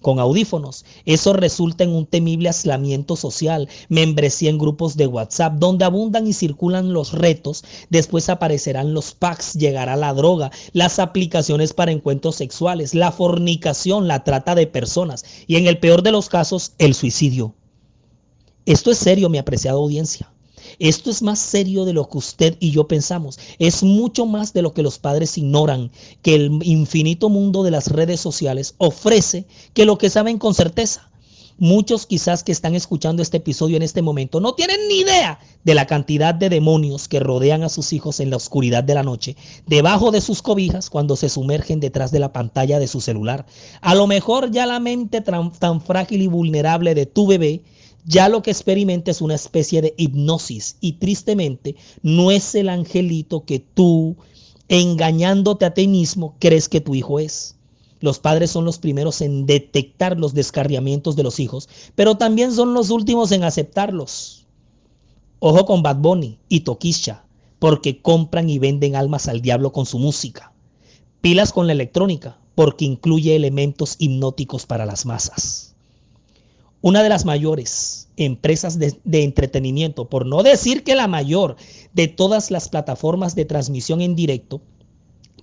Con 0.00 0.20
audífonos. 0.20 0.84
Eso 1.04 1.32
resulta 1.32 1.84
en 1.84 1.90
un 1.90 2.06
temible 2.06 2.48
aislamiento 2.48 3.16
social, 3.16 3.68
membresía 3.88 4.50
en 4.50 4.58
grupos 4.58 4.96
de 4.96 5.06
WhatsApp, 5.06 5.54
donde 5.54 5.84
abundan 5.84 6.26
y 6.26 6.32
circulan 6.32 6.92
los 6.92 7.12
retos. 7.12 7.64
Después 7.90 8.28
aparecerán 8.28 8.94
los 8.94 9.14
packs, 9.14 9.54
llegará 9.54 9.96
la 9.96 10.14
droga, 10.14 10.50
las 10.72 10.98
aplicaciones 10.98 11.72
para 11.72 11.92
encuentros 11.92 12.36
sexuales, 12.36 12.94
la 12.94 13.10
fornicación, 13.10 14.06
la 14.06 14.22
trata 14.22 14.54
de 14.54 14.66
personas 14.66 15.24
y 15.46 15.56
en 15.56 15.66
el 15.66 15.78
peor 15.78 16.02
de 16.02 16.12
los 16.12 16.28
casos, 16.28 16.72
el 16.78 16.94
suicidio. 16.94 17.54
Esto 18.66 18.90
es 18.90 18.98
serio, 18.98 19.28
mi 19.28 19.38
apreciada 19.38 19.78
audiencia. 19.78 20.30
Esto 20.78 21.10
es 21.10 21.22
más 21.22 21.38
serio 21.38 21.84
de 21.84 21.92
lo 21.92 22.08
que 22.08 22.18
usted 22.18 22.56
y 22.60 22.70
yo 22.70 22.88
pensamos. 22.88 23.38
Es 23.58 23.82
mucho 23.82 24.26
más 24.26 24.52
de 24.52 24.62
lo 24.62 24.72
que 24.74 24.82
los 24.82 24.98
padres 24.98 25.38
ignoran, 25.38 25.90
que 26.22 26.34
el 26.34 26.60
infinito 26.62 27.28
mundo 27.28 27.62
de 27.62 27.70
las 27.70 27.88
redes 27.88 28.20
sociales 28.20 28.74
ofrece, 28.78 29.46
que 29.74 29.84
lo 29.84 29.98
que 29.98 30.10
saben 30.10 30.38
con 30.38 30.54
certeza. 30.54 31.08
Muchos 31.60 32.06
quizás 32.06 32.44
que 32.44 32.52
están 32.52 32.76
escuchando 32.76 33.20
este 33.20 33.38
episodio 33.38 33.76
en 33.76 33.82
este 33.82 34.00
momento 34.00 34.38
no 34.38 34.54
tienen 34.54 34.78
ni 34.86 35.00
idea 35.00 35.40
de 35.64 35.74
la 35.74 35.88
cantidad 35.88 36.32
de 36.32 36.48
demonios 36.48 37.08
que 37.08 37.18
rodean 37.18 37.64
a 37.64 37.68
sus 37.68 37.92
hijos 37.92 38.20
en 38.20 38.30
la 38.30 38.36
oscuridad 38.36 38.84
de 38.84 38.94
la 38.94 39.02
noche, 39.02 39.34
debajo 39.66 40.12
de 40.12 40.20
sus 40.20 40.40
cobijas 40.40 40.88
cuando 40.88 41.16
se 41.16 41.28
sumergen 41.28 41.80
detrás 41.80 42.12
de 42.12 42.20
la 42.20 42.32
pantalla 42.32 42.78
de 42.78 42.86
su 42.86 43.00
celular. 43.00 43.44
A 43.80 43.96
lo 43.96 44.06
mejor 44.06 44.52
ya 44.52 44.66
la 44.66 44.78
mente 44.78 45.20
tan, 45.20 45.80
frágil 45.80 46.22
y 46.22 46.28
vulnerable 46.28 46.94
de 46.94 47.06
tu 47.06 47.26
bebé 47.26 47.64
ya 48.08 48.30
lo 48.30 48.42
que 48.42 48.50
experimenta 48.50 49.10
es 49.10 49.20
una 49.20 49.34
especie 49.34 49.82
de 49.82 49.94
hipnosis 49.98 50.78
y 50.80 50.92
tristemente 50.94 51.76
no 52.02 52.30
es 52.30 52.54
el 52.54 52.70
angelito 52.70 53.44
que 53.44 53.58
tú, 53.60 54.16
engañándote 54.68 55.66
a 55.66 55.74
ti 55.74 55.88
mismo, 55.88 56.34
crees 56.38 56.70
que 56.70 56.80
tu 56.80 56.94
hijo 56.94 57.20
es. 57.20 57.56
Los 58.00 58.18
padres 58.18 58.50
son 58.50 58.64
los 58.64 58.78
primeros 58.78 59.20
en 59.20 59.44
detectar 59.44 60.18
los 60.18 60.32
descarriamientos 60.32 61.16
de 61.16 61.22
los 61.22 61.38
hijos, 61.38 61.68
pero 61.96 62.16
también 62.16 62.50
son 62.52 62.72
los 62.72 62.88
últimos 62.88 63.30
en 63.30 63.44
aceptarlos. 63.44 64.46
Ojo 65.38 65.66
con 65.66 65.82
Bad 65.82 65.98
Bunny 65.98 66.38
y 66.48 66.60
Toquisha, 66.60 67.26
porque 67.58 68.00
compran 68.00 68.48
y 68.48 68.58
venden 68.58 68.96
almas 68.96 69.28
al 69.28 69.42
diablo 69.42 69.70
con 69.72 69.84
su 69.84 69.98
música. 69.98 70.54
Pilas 71.20 71.52
con 71.52 71.66
la 71.66 71.74
electrónica, 71.74 72.38
porque 72.54 72.86
incluye 72.86 73.36
elementos 73.36 73.96
hipnóticos 73.98 74.64
para 74.64 74.86
las 74.86 75.04
masas 75.04 75.67
una 76.80 77.02
de 77.02 77.08
las 77.08 77.24
mayores 77.24 78.08
empresas 78.16 78.78
de, 78.78 79.22
entretenimiento, 79.22 80.08
por 80.08 80.26
no 80.26 80.42
decir 80.42 80.82
que 80.82 80.94
la 80.94 81.08
mayor 81.08 81.56
de 81.92 82.08
todas 82.08 82.50
las 82.50 82.68
plataformas 82.68 83.34
de 83.34 83.44
transmisión 83.44 84.00
en 84.00 84.16
directo, 84.16 84.60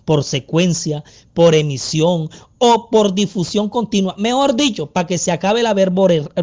por 0.03 0.23
secuencia, 0.23 1.03
por 1.33 1.55
emisión 1.55 2.29
o 2.59 2.89
por 2.89 3.15
difusión 3.15 3.69
continua, 3.69 4.13
mejor 4.17 4.55
dicho, 4.55 4.87
para 4.87 5.07
que 5.07 5.17
se 5.17 5.31
acabe 5.31 5.63
la, 5.63 5.73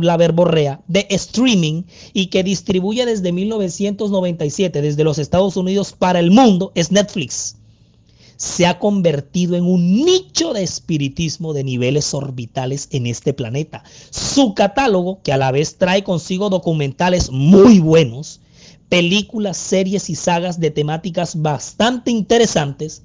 la 0.00 0.16
verborrea 0.16 0.80
de 0.88 1.06
streaming 1.10 1.84
y 2.12 2.26
que 2.26 2.42
distribuye 2.42 3.06
desde 3.06 3.30
1997 3.30 4.82
desde 4.82 5.04
los 5.04 5.18
Estados 5.18 5.56
Unidos 5.56 5.94
para 5.96 6.18
el 6.18 6.30
mundo, 6.30 6.72
es 6.74 6.90
Netflix 6.90 7.56
se 8.42 8.66
ha 8.66 8.80
convertido 8.80 9.54
en 9.54 9.64
un 9.64 10.04
nicho 10.04 10.52
de 10.52 10.64
espiritismo 10.64 11.52
de 11.52 11.62
niveles 11.62 12.12
orbitales 12.12 12.88
en 12.90 13.06
este 13.06 13.32
planeta. 13.32 13.84
Su 14.10 14.54
catálogo, 14.54 15.22
que 15.22 15.32
a 15.32 15.36
la 15.36 15.52
vez 15.52 15.78
trae 15.78 16.02
consigo 16.02 16.50
documentales 16.50 17.30
muy 17.30 17.78
buenos, 17.78 18.40
películas, 18.88 19.56
series 19.56 20.10
y 20.10 20.16
sagas 20.16 20.58
de 20.58 20.72
temáticas 20.72 21.40
bastante 21.40 22.10
interesantes, 22.10 23.02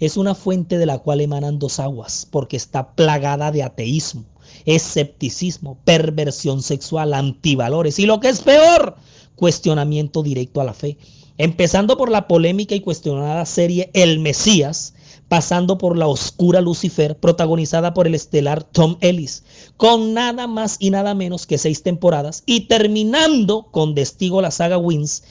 es 0.00 0.16
una 0.16 0.34
fuente 0.34 0.78
de 0.78 0.86
la 0.86 0.98
cual 0.98 1.20
emanan 1.20 1.58
dos 1.58 1.78
aguas, 1.78 2.26
porque 2.30 2.56
está 2.56 2.94
plagada 2.94 3.52
de 3.52 3.62
ateísmo, 3.62 4.24
escepticismo, 4.64 5.76
perversión 5.84 6.62
sexual, 6.62 7.12
antivalores 7.12 7.98
y 7.98 8.06
lo 8.06 8.18
que 8.18 8.30
es 8.30 8.40
peor, 8.40 8.96
cuestionamiento 9.36 10.22
directo 10.22 10.62
a 10.62 10.64
la 10.64 10.72
fe 10.72 10.96
empezando 11.42 11.96
por 11.96 12.10
la 12.10 12.28
polémica 12.28 12.74
y 12.74 12.80
cuestionada 12.80 13.46
serie 13.46 13.90
El 13.94 14.18
Mesías, 14.18 14.92
pasando 15.28 15.78
por 15.78 15.96
la 15.96 16.06
oscura 16.06 16.60
Lucifer, 16.60 17.16
protagonizada 17.16 17.94
por 17.94 18.06
el 18.06 18.14
estelar 18.14 18.62
Tom 18.62 18.98
Ellis, 19.00 19.42
con 19.78 20.12
nada 20.12 20.46
más 20.46 20.76
y 20.78 20.90
nada 20.90 21.14
menos 21.14 21.46
que 21.46 21.56
seis 21.56 21.82
temporadas, 21.82 22.42
y 22.44 22.66
terminando 22.66 23.68
con 23.70 23.94
Destigo 23.94 24.42
la 24.42 24.50
saga 24.50 24.76
Wins, 24.76 25.22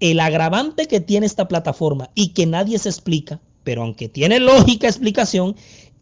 el 0.00 0.20
agravante 0.20 0.86
que 0.86 1.00
tiene 1.00 1.26
esta 1.26 1.48
plataforma 1.48 2.08
y 2.14 2.28
que 2.28 2.46
nadie 2.46 2.78
se 2.78 2.88
explica, 2.88 3.38
pero 3.62 3.82
aunque 3.82 4.08
tiene 4.08 4.40
lógica 4.40 4.86
explicación, 4.86 5.54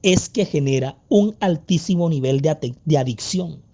es 0.03 0.29
que 0.29 0.45
genera 0.45 0.97
un 1.09 1.35
altísimo 1.41 2.09
nivel 2.09 2.41
de, 2.41 2.73
de 2.85 2.99
adicción 2.99 3.66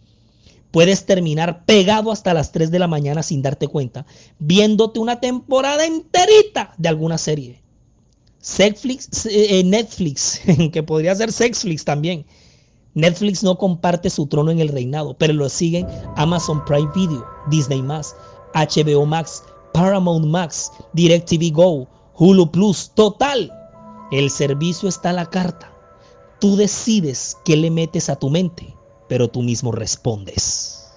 puedes 0.73 1.07
terminar 1.07 1.65
pegado 1.65 2.11
hasta 2.11 2.35
las 2.35 2.51
3 2.51 2.73
de 2.73 2.81
la 2.81 2.89
mañana 2.89 3.23
sin 3.23 3.43
darte 3.43 3.69
cuenta, 3.69 4.05
viéndote 4.41 4.99
una 4.99 5.21
temporada 5.21 5.87
enterita 5.87 6.75
de 6.79 6.89
alguna 6.89 7.19
serie. 7.19 7.63
Eh, 8.59 8.75
eh, 9.27 9.65
Netflix, 9.65 10.41
que 10.73 10.83
podría 10.83 11.15
ser 11.15 11.31
Sexflix 11.31 11.85
también. 11.85 12.27
Netflix 12.95 13.43
no 13.43 13.57
comparte 13.57 14.11
su 14.11 14.27
trono 14.27 14.51
en 14.51 14.59
el 14.59 14.69
reinado, 14.69 15.17
pero 15.17 15.33
lo 15.33 15.49
siguen 15.49 15.87
Amazon 16.17 16.65
Prime 16.65 16.91
Video, 16.95 17.25
Disney 17.49 17.81
HBO 17.83 19.07
Max, 19.07 19.45
Paramount 19.73 20.27
Max, 20.27 20.71
DirecTV 20.93 21.53
Go, 21.53 21.89
Hulu 22.15 22.51
Plus, 22.51 22.91
total. 22.95 23.51
El 24.11 24.29
servicio 24.29 24.89
está 24.89 25.11
a 25.11 25.15
la 25.15 25.31
carta. 25.31 25.73
Tú 26.41 26.57
decides 26.57 27.37
qué 27.45 27.57
le 27.57 27.71
metes 27.71 28.11
a 28.11 28.17
tu 28.17 28.29
mente, 28.29 28.75
pero 29.13 29.29
tú 29.29 29.43
mismo 29.43 29.73
respondes. 29.73 30.89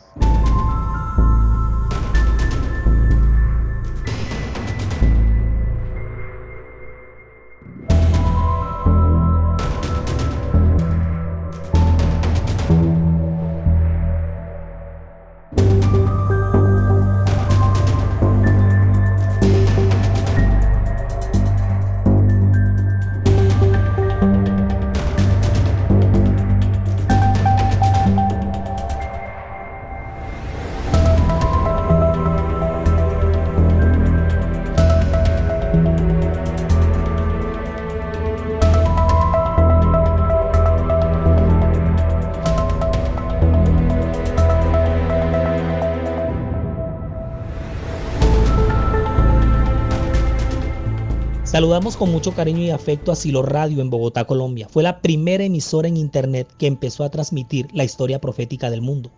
Saludamos 51.56 51.96
con 51.96 52.12
mucho 52.12 52.34
cariño 52.34 52.64
y 52.64 52.70
afecto 52.70 53.14
a 53.14 53.16
Silo 53.16 53.42
Radio 53.42 53.80
en 53.80 53.90
Bogotá, 53.90 54.26
Colombia. 54.26 54.68
Fue 54.70 54.84
la 54.84 55.02
primera 55.02 55.46
emisora 55.46 55.88
en 55.88 55.96
Internet 55.96 56.54
que 56.58 56.68
empezó 56.68 57.06
a 57.06 57.10
transmitir 57.10 57.70
la 57.72 57.86
historia 57.86 58.20
profética 58.20 58.70
del 58.70 58.82
mundo. 58.82 59.10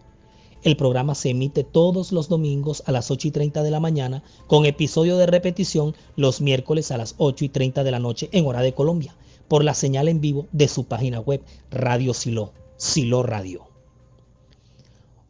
El 0.61 0.77
programa 0.77 1.15
se 1.15 1.31
emite 1.31 1.63
todos 1.63 2.11
los 2.11 2.29
domingos 2.29 2.83
a 2.85 2.91
las 2.91 3.09
8 3.09 3.29
y 3.29 3.31
30 3.31 3.63
de 3.63 3.71
la 3.71 3.79
mañana, 3.79 4.21
con 4.45 4.67
episodio 4.67 5.17
de 5.17 5.25
repetición 5.25 5.95
los 6.15 6.39
miércoles 6.39 6.91
a 6.91 6.97
las 6.97 7.15
8 7.17 7.43
y 7.45 7.49
30 7.49 7.83
de 7.83 7.89
la 7.89 7.97
noche 7.97 8.29
en 8.31 8.45
hora 8.45 8.61
de 8.61 8.75
Colombia, 8.75 9.15
por 9.47 9.63
la 9.63 9.73
señal 9.73 10.07
en 10.07 10.21
vivo 10.21 10.45
de 10.51 10.67
su 10.67 10.83
página 10.83 11.19
web 11.19 11.41
Radio 11.71 12.13
Silo, 12.13 12.53
Silo 12.75 13.23
Radio. 13.23 13.65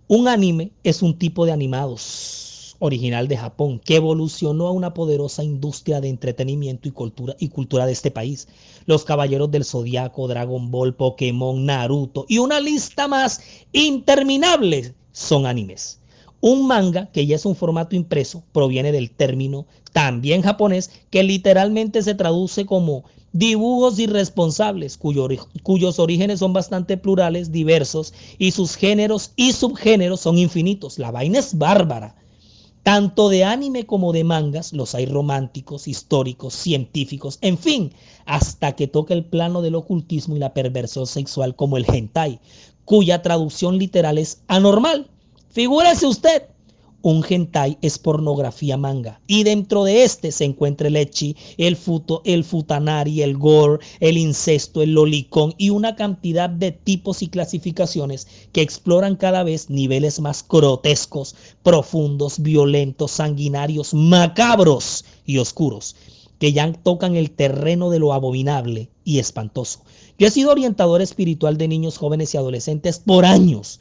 Un 0.10 0.28
anime 0.28 0.74
es 0.84 1.02
un 1.02 1.18
tipo 1.18 1.46
de 1.46 1.54
animados 1.54 2.57
original 2.80 3.28
de 3.28 3.38
Japón, 3.38 3.80
que 3.84 3.96
evolucionó 3.96 4.68
a 4.68 4.72
una 4.72 4.94
poderosa 4.94 5.44
industria 5.44 6.02
de 6.02 6.10
entretenimiento 6.10 6.88
y 6.88 6.92
cultura, 6.92 7.36
y 7.40 7.50
cultura 7.50 7.86
de 7.86 7.94
este 7.94 8.12
país. 8.12 8.48
Los 8.86 9.04
Caballeros 9.04 9.52
del 9.52 9.66
Zodiaco, 9.66 10.28
Dragon 10.28 10.72
Ball, 10.72 10.96
Pokémon, 10.96 11.66
Naruto 11.66 12.26
y 12.28 12.38
una 12.38 12.60
lista 12.60 13.08
más 13.08 13.42
interminable 13.72 14.94
son 15.12 15.46
animes. 15.46 16.00
Un 16.40 16.68
manga, 16.68 17.12
que 17.12 17.26
ya 17.26 17.36
es 17.36 17.46
un 17.46 17.56
formato 17.56 17.96
impreso, 17.96 18.44
proviene 18.52 18.92
del 18.92 19.10
término 19.10 19.66
también 19.92 20.44
japonés, 20.44 20.92
que 21.10 21.24
literalmente 21.24 22.04
se 22.04 22.14
traduce 22.14 22.68
como 22.68 23.06
dibujos 23.34 23.98
irresponsables, 23.98 24.98
cuyos 24.98 26.00
orígenes 26.00 26.40
son 26.40 26.54
bastante 26.54 26.96
plurales, 26.98 27.52
diversos, 27.52 28.14
y 28.38 28.52
sus 28.52 28.76
géneros 28.76 29.32
y 29.36 29.52
subgéneros 29.52 30.22
son 30.22 30.38
infinitos. 30.38 31.00
La 31.00 31.10
vaina 31.12 31.40
es 31.40 31.58
bárbara. 31.58 32.16
Tanto 32.84 33.30
de 33.30 33.44
anime 33.44 33.86
como 33.86 34.14
de 34.14 34.24
mangas, 34.24 34.72
los 34.72 34.96
hay 34.96 35.06
románticos, 35.06 35.88
históricos, 35.88 36.54
científicos, 36.54 37.38
en 37.42 37.58
fin, 37.58 37.92
hasta 38.26 38.76
que 38.76 38.88
toca 38.88 39.14
el 39.14 39.26
plano 39.26 39.62
del 39.62 39.76
ocultismo 39.76 40.36
y 40.36 40.40
la 40.40 40.54
perversión 40.54 41.06
sexual 41.06 41.56
como 41.56 41.78
el 41.78 41.86
hentai, 41.86 42.40
cuya 42.86 43.22
traducción 43.22 43.78
literal 43.78 44.18
es 44.18 44.42
anormal. 44.48 45.10
Figúrese 45.50 46.08
usted, 46.08 46.44
un 47.08 47.24
hentai 47.24 47.78
es 47.82 47.98
pornografía 47.98 48.76
manga 48.76 49.22
y 49.28 49.44
dentro 49.44 49.86
de 49.86 50.04
este 50.04 50.34
se 50.34 50.44
encuentra 50.44 50.90
el 50.90 50.98
echi, 50.98 51.38
el 51.58 51.78
futo, 51.78 52.22
el 52.26 52.44
futanari, 52.44 53.22
el 53.22 53.38
gore, 53.38 53.80
el 54.02 54.18
incesto, 54.18 54.82
el 54.82 54.92
lolicón 54.94 55.54
y 55.58 55.70
una 55.70 55.96
cantidad 55.96 56.50
de 56.50 56.74
tipos 56.74 57.22
y 57.22 57.30
clasificaciones 57.30 58.28
que 58.52 58.62
exploran 58.62 59.16
cada 59.16 59.44
vez 59.44 59.70
niveles 59.70 60.20
más 60.20 60.46
grotescos, 60.46 61.34
profundos, 61.64 62.42
violentos, 62.42 63.12
sanguinarios, 63.12 63.94
macabros 63.94 65.06
y 65.26 65.38
oscuros 65.38 65.96
que 66.40 66.52
ya 66.52 66.70
tocan 66.74 67.16
el 67.16 67.32
terreno 67.32 67.90
de 67.90 68.00
lo 68.00 68.12
abominable 68.12 68.90
y 69.06 69.20
espantoso. 69.20 69.80
Yo 70.20 70.28
he 70.28 70.32
sido 70.32 70.52
orientador 70.52 71.02
espiritual 71.02 71.58
de 71.58 71.70
niños, 71.70 71.98
jóvenes 71.98 72.34
y 72.34 72.38
adolescentes 72.38 73.00
por 73.00 73.24
años 73.24 73.80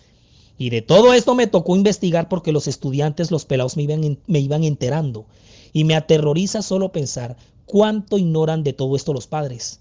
y 0.59 0.71
de 0.71 0.83
todo 0.83 1.13
esto 1.13 1.35
me 1.35 1.47
tocó 1.47 1.77
investigar 1.77 2.29
porque 2.29 2.53
los 2.53 2.67
estudiantes, 2.67 3.31
los 3.31 3.45
pelados 3.45 3.77
me 3.77 3.83
iban, 3.83 4.19
me 4.27 4.41
iban 4.41 4.65
enterando. 4.65 5.27
Y 5.73 5.85
me 5.85 5.95
aterroriza 5.95 6.63
solo 6.63 6.93
pensar 6.93 7.37
cuánto 7.67 8.17
ignoran 8.17 8.63
de 8.63 8.73
todo 8.73 8.97
esto 8.97 9.13
los 9.13 9.27
padres. 9.27 9.81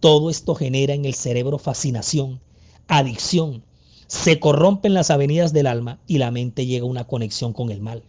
Todo 0.00 0.30
esto 0.30 0.54
genera 0.54 0.94
en 0.94 1.04
el 1.04 1.14
cerebro 1.14 1.58
fascinación, 1.58 2.40
adicción. 2.88 3.62
Se 4.06 4.40
corrompen 4.40 4.94
las 4.94 5.10
avenidas 5.10 5.52
del 5.52 5.66
alma 5.66 5.98
y 6.06 6.18
la 6.18 6.30
mente 6.30 6.64
llega 6.64 6.84
a 6.86 6.90
una 6.90 7.06
conexión 7.06 7.52
con 7.52 7.70
el 7.70 7.80
mal. 7.80 8.02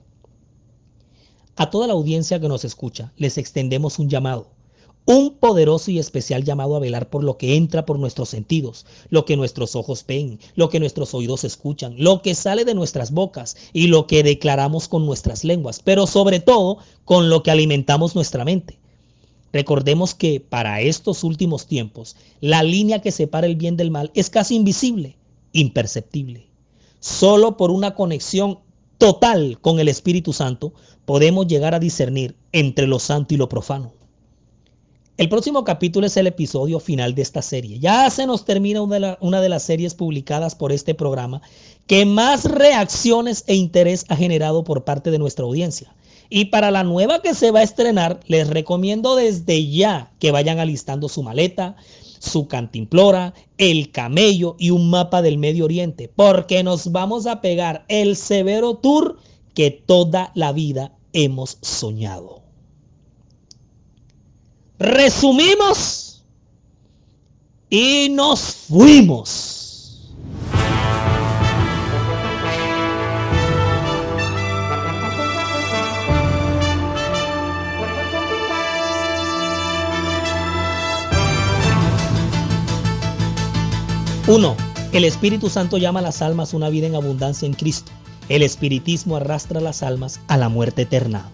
A 1.58 1.70
toda 1.70 1.88
la 1.88 1.94
audiencia 1.94 2.40
que 2.40 2.48
nos 2.48 2.64
escucha, 2.64 3.12
les 3.18 3.38
extendemos 3.38 4.00
un 4.00 4.10
llamado 4.10 4.57
un 5.08 5.36
poderoso 5.36 5.90
y 5.90 6.00
especial 6.00 6.44
llamado 6.44 6.76
a 6.76 6.80
velar 6.80 7.10
por 7.10 7.24
lo 7.24 7.38
que 7.38 7.56
entra 7.56 7.86
por 7.86 7.98
nuestros 7.98 8.28
sentidos, 8.28 8.86
lo 9.10 9.24
que 9.24 9.38
nuestros 9.38 9.74
ojos 9.78 10.04
ven, 10.06 10.38
lo 10.56 10.68
que 10.68 10.82
nuestros 10.82 11.14
oídos 11.14 11.46
escuchan, 11.46 11.96
lo 11.98 12.22
que 12.22 12.36
sale 12.36 12.66
de 12.66 12.76
nuestras 12.76 13.12
bocas 13.12 13.56
y 13.72 13.88
lo 13.88 14.06
que 14.06 14.22
declaramos 14.22 14.90
con 14.90 15.06
nuestras 15.06 15.46
lenguas, 15.46 15.80
pero 15.82 16.08
sobre 16.08 16.42
todo 16.42 16.80
con 17.06 17.30
lo 17.30 17.42
que 17.42 17.52
alimentamos 17.52 18.16
nuestra 18.16 18.44
mente. 18.44 18.80
Recordemos 19.54 20.14
que 20.14 20.42
para 20.42 20.82
estos 20.82 21.24
últimos 21.24 21.68
tiempos, 21.68 22.18
la 22.42 22.62
línea 22.62 23.02
que 23.02 23.14
separa 23.14 23.48
el 23.48 23.56
bien 23.56 23.78
del 23.78 23.92
mal 23.92 24.12
es 24.14 24.30
casi 24.30 24.56
invisible, 24.56 25.16
imperceptible. 25.54 26.48
Solo 27.00 27.56
por 27.56 27.72
una 27.72 27.96
conexión 27.96 28.60
total 28.98 29.58
con 29.62 29.80
el 29.80 29.88
Espíritu 29.88 30.34
Santo 30.34 30.74
podemos 31.06 31.48
llegar 31.48 31.74
a 31.74 31.80
discernir 31.80 32.36
entre 32.52 32.88
lo 32.88 33.00
santo 33.00 33.34
y 33.34 33.38
lo 33.38 33.48
profano. 33.48 33.97
El 35.18 35.30
próximo 35.30 35.64
capítulo 35.64 36.06
es 36.06 36.16
el 36.16 36.28
episodio 36.28 36.80
final 36.80 37.16
de 37.16 37.24
esta 37.24 37.42
serie. 37.42 37.80
Ya 37.80 38.08
se 38.12 38.28
nos 38.28 38.46
termina 38.46 38.84
una 38.84 39.42
de, 39.42 39.50
las 39.50 39.64
series 39.64 39.96
publicadas 39.96 40.54
por 40.54 40.72
este 40.72 40.94
programa 40.94 41.42
que 41.88 42.06
más 42.06 42.46
reacciones 42.46 43.44
e 43.48 43.56
interés 43.56 44.06
ha 44.10 44.16
generado 44.16 44.64
por 44.64 44.84
parte 44.84 45.10
de 45.10 45.18
nuestra 45.18 45.46
audiencia. 45.46 45.92
Y 46.30 46.46
para 46.46 46.70
la 46.70 46.84
nueva 46.84 47.24
que 47.24 47.34
se 47.34 47.50
va 47.50 47.62
a 47.62 47.64
estrenar, 47.64 48.20
les 48.28 48.48
recomiendo 48.48 49.16
desde 49.16 49.68
ya 49.68 50.12
que 50.20 50.30
vayan 50.30 50.60
alistando 50.60 51.10
su 51.10 51.24
maleta, 51.24 51.78
su 52.20 52.48
cantimplora, 52.48 53.34
el 53.58 53.92
camello 53.92 54.56
y 54.60 54.70
un 54.70 54.92
mapa 54.92 55.24
del 55.24 55.40
Medio 55.40 55.66
Oriente, 55.66 56.12
porque 56.16 56.62
nos 56.62 56.92
vamos 56.92 57.26
a 57.26 57.42
pegar 57.42 57.86
el 57.88 58.18
severo 58.18 58.76
tour 58.76 59.18
que 59.56 59.72
toda 59.72 60.32
la 60.36 60.52
vida 60.52 60.92
hemos 61.12 61.58
soñado. 61.62 62.47
Resumimos 64.80 66.24
y 67.70 68.10
nos 68.12 68.42
fuimos. 68.70 70.14
Uno, 84.28 84.56
el 84.92 85.06
Espíritu 85.06 85.50
Santo 85.50 85.78
llama 85.78 86.00
a 86.00 86.04
las 86.04 86.22
almas 86.22 86.54
una 86.54 86.70
vida 86.70 86.86
en 86.86 86.96
abundancia 86.96 87.48
en 87.48 87.54
Cristo. 87.54 87.92
El 88.30 88.44
espiritismo 88.44 89.16
arrastra 89.16 89.60
las 89.60 89.82
almas 89.82 90.20
a 90.28 90.38
la 90.38 90.50
muerte 90.50 90.84
eterna. 90.84 91.32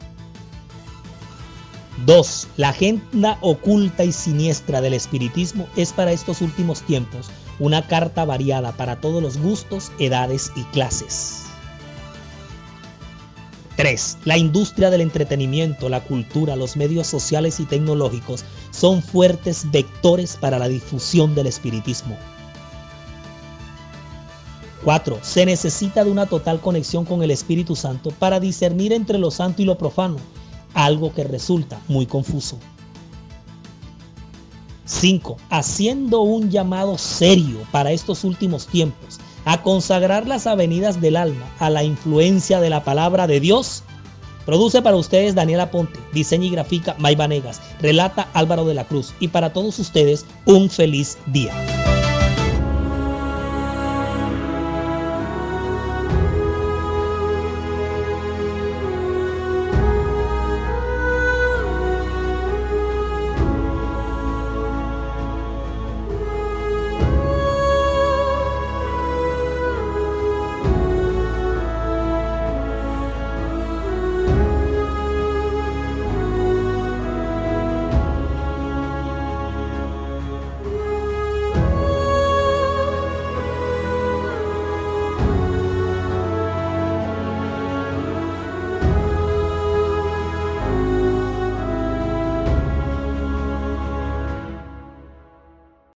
2. 2.06 2.48
La 2.58 2.70
agenda 2.70 3.38
oculta 3.42 4.04
y 4.04 4.12
siniestra 4.12 4.82
del 4.82 4.94
espiritismo 4.94 5.68
es 5.78 5.94
para 5.94 6.12
estos 6.12 6.42
últimos 6.42 6.82
tiempos 6.82 7.30
una 7.60 7.88
carta 7.88 8.26
variada 8.26 8.74
para 8.74 9.00
todos 9.00 9.22
los 9.22 9.38
gustos, 9.38 9.92
edades 10.00 10.52
y 10.56 10.64
clases. 10.66 11.44
3. 13.78 14.18
La 14.26 14.38
industria 14.38 14.90
del 14.90 15.02
entretenimiento, 15.02 15.88
la 15.88 16.04
cultura, 16.04 16.56
los 16.56 16.76
medios 16.76 17.08
sociales 17.08 17.60
y 17.60 17.66
tecnológicos 17.66 18.44
son 18.72 19.02
fuertes 19.02 19.72
vectores 19.72 20.36
para 20.36 20.60
la 20.60 20.68
difusión 20.68 21.36
del 21.36 21.48
espiritismo. 21.48 22.18
4. 24.84 25.20
Se 25.22 25.46
necesita 25.46 26.04
de 26.04 26.12
una 26.12 26.26
total 26.26 26.60
conexión 26.60 27.06
con 27.06 27.24
el 27.24 27.32
Espíritu 27.32 27.76
Santo 27.76 28.12
para 28.12 28.42
discernir 28.42 28.92
entre 28.92 29.18
lo 29.18 29.32
santo 29.32 29.62
y 29.62 29.66
lo 29.66 29.78
profano 29.78 30.18
algo 30.74 31.14
que 31.14 31.24
resulta 31.24 31.80
muy 31.88 32.06
confuso. 32.06 32.58
5. 34.86 35.38
Haciendo 35.50 36.22
un 36.22 36.50
llamado 36.50 36.98
serio 36.98 37.60
para 37.72 37.92
estos 37.92 38.24
últimos 38.24 38.68
tiempos 38.68 39.20
a 39.46 39.62
consagrar 39.62 40.28
las 40.28 40.48
avenidas 40.48 41.02
del 41.02 41.18
alma 41.18 41.46
a 41.60 41.70
la 41.70 41.84
influencia 41.84 42.60
de 42.60 42.70
la 42.70 42.84
palabra 42.84 43.28
de 43.28 43.40
Dios. 43.40 43.84
Produce 44.46 44.82
para 44.82 44.98
ustedes 44.98 45.36
Daniela 45.36 45.72
Ponte, 45.72 46.00
diseña 46.14 46.46
y 46.46 46.50
grafica 46.50 46.96
May 46.98 47.16
Vanegas, 47.16 47.62
relata 47.80 48.28
Álvaro 48.34 48.66
de 48.66 48.74
la 48.74 48.86
Cruz 48.86 49.14
y 49.20 49.30
para 49.30 49.54
todos 49.54 49.80
ustedes 49.80 50.26
un 50.46 50.70
feliz 50.70 51.18
día. 51.28 51.54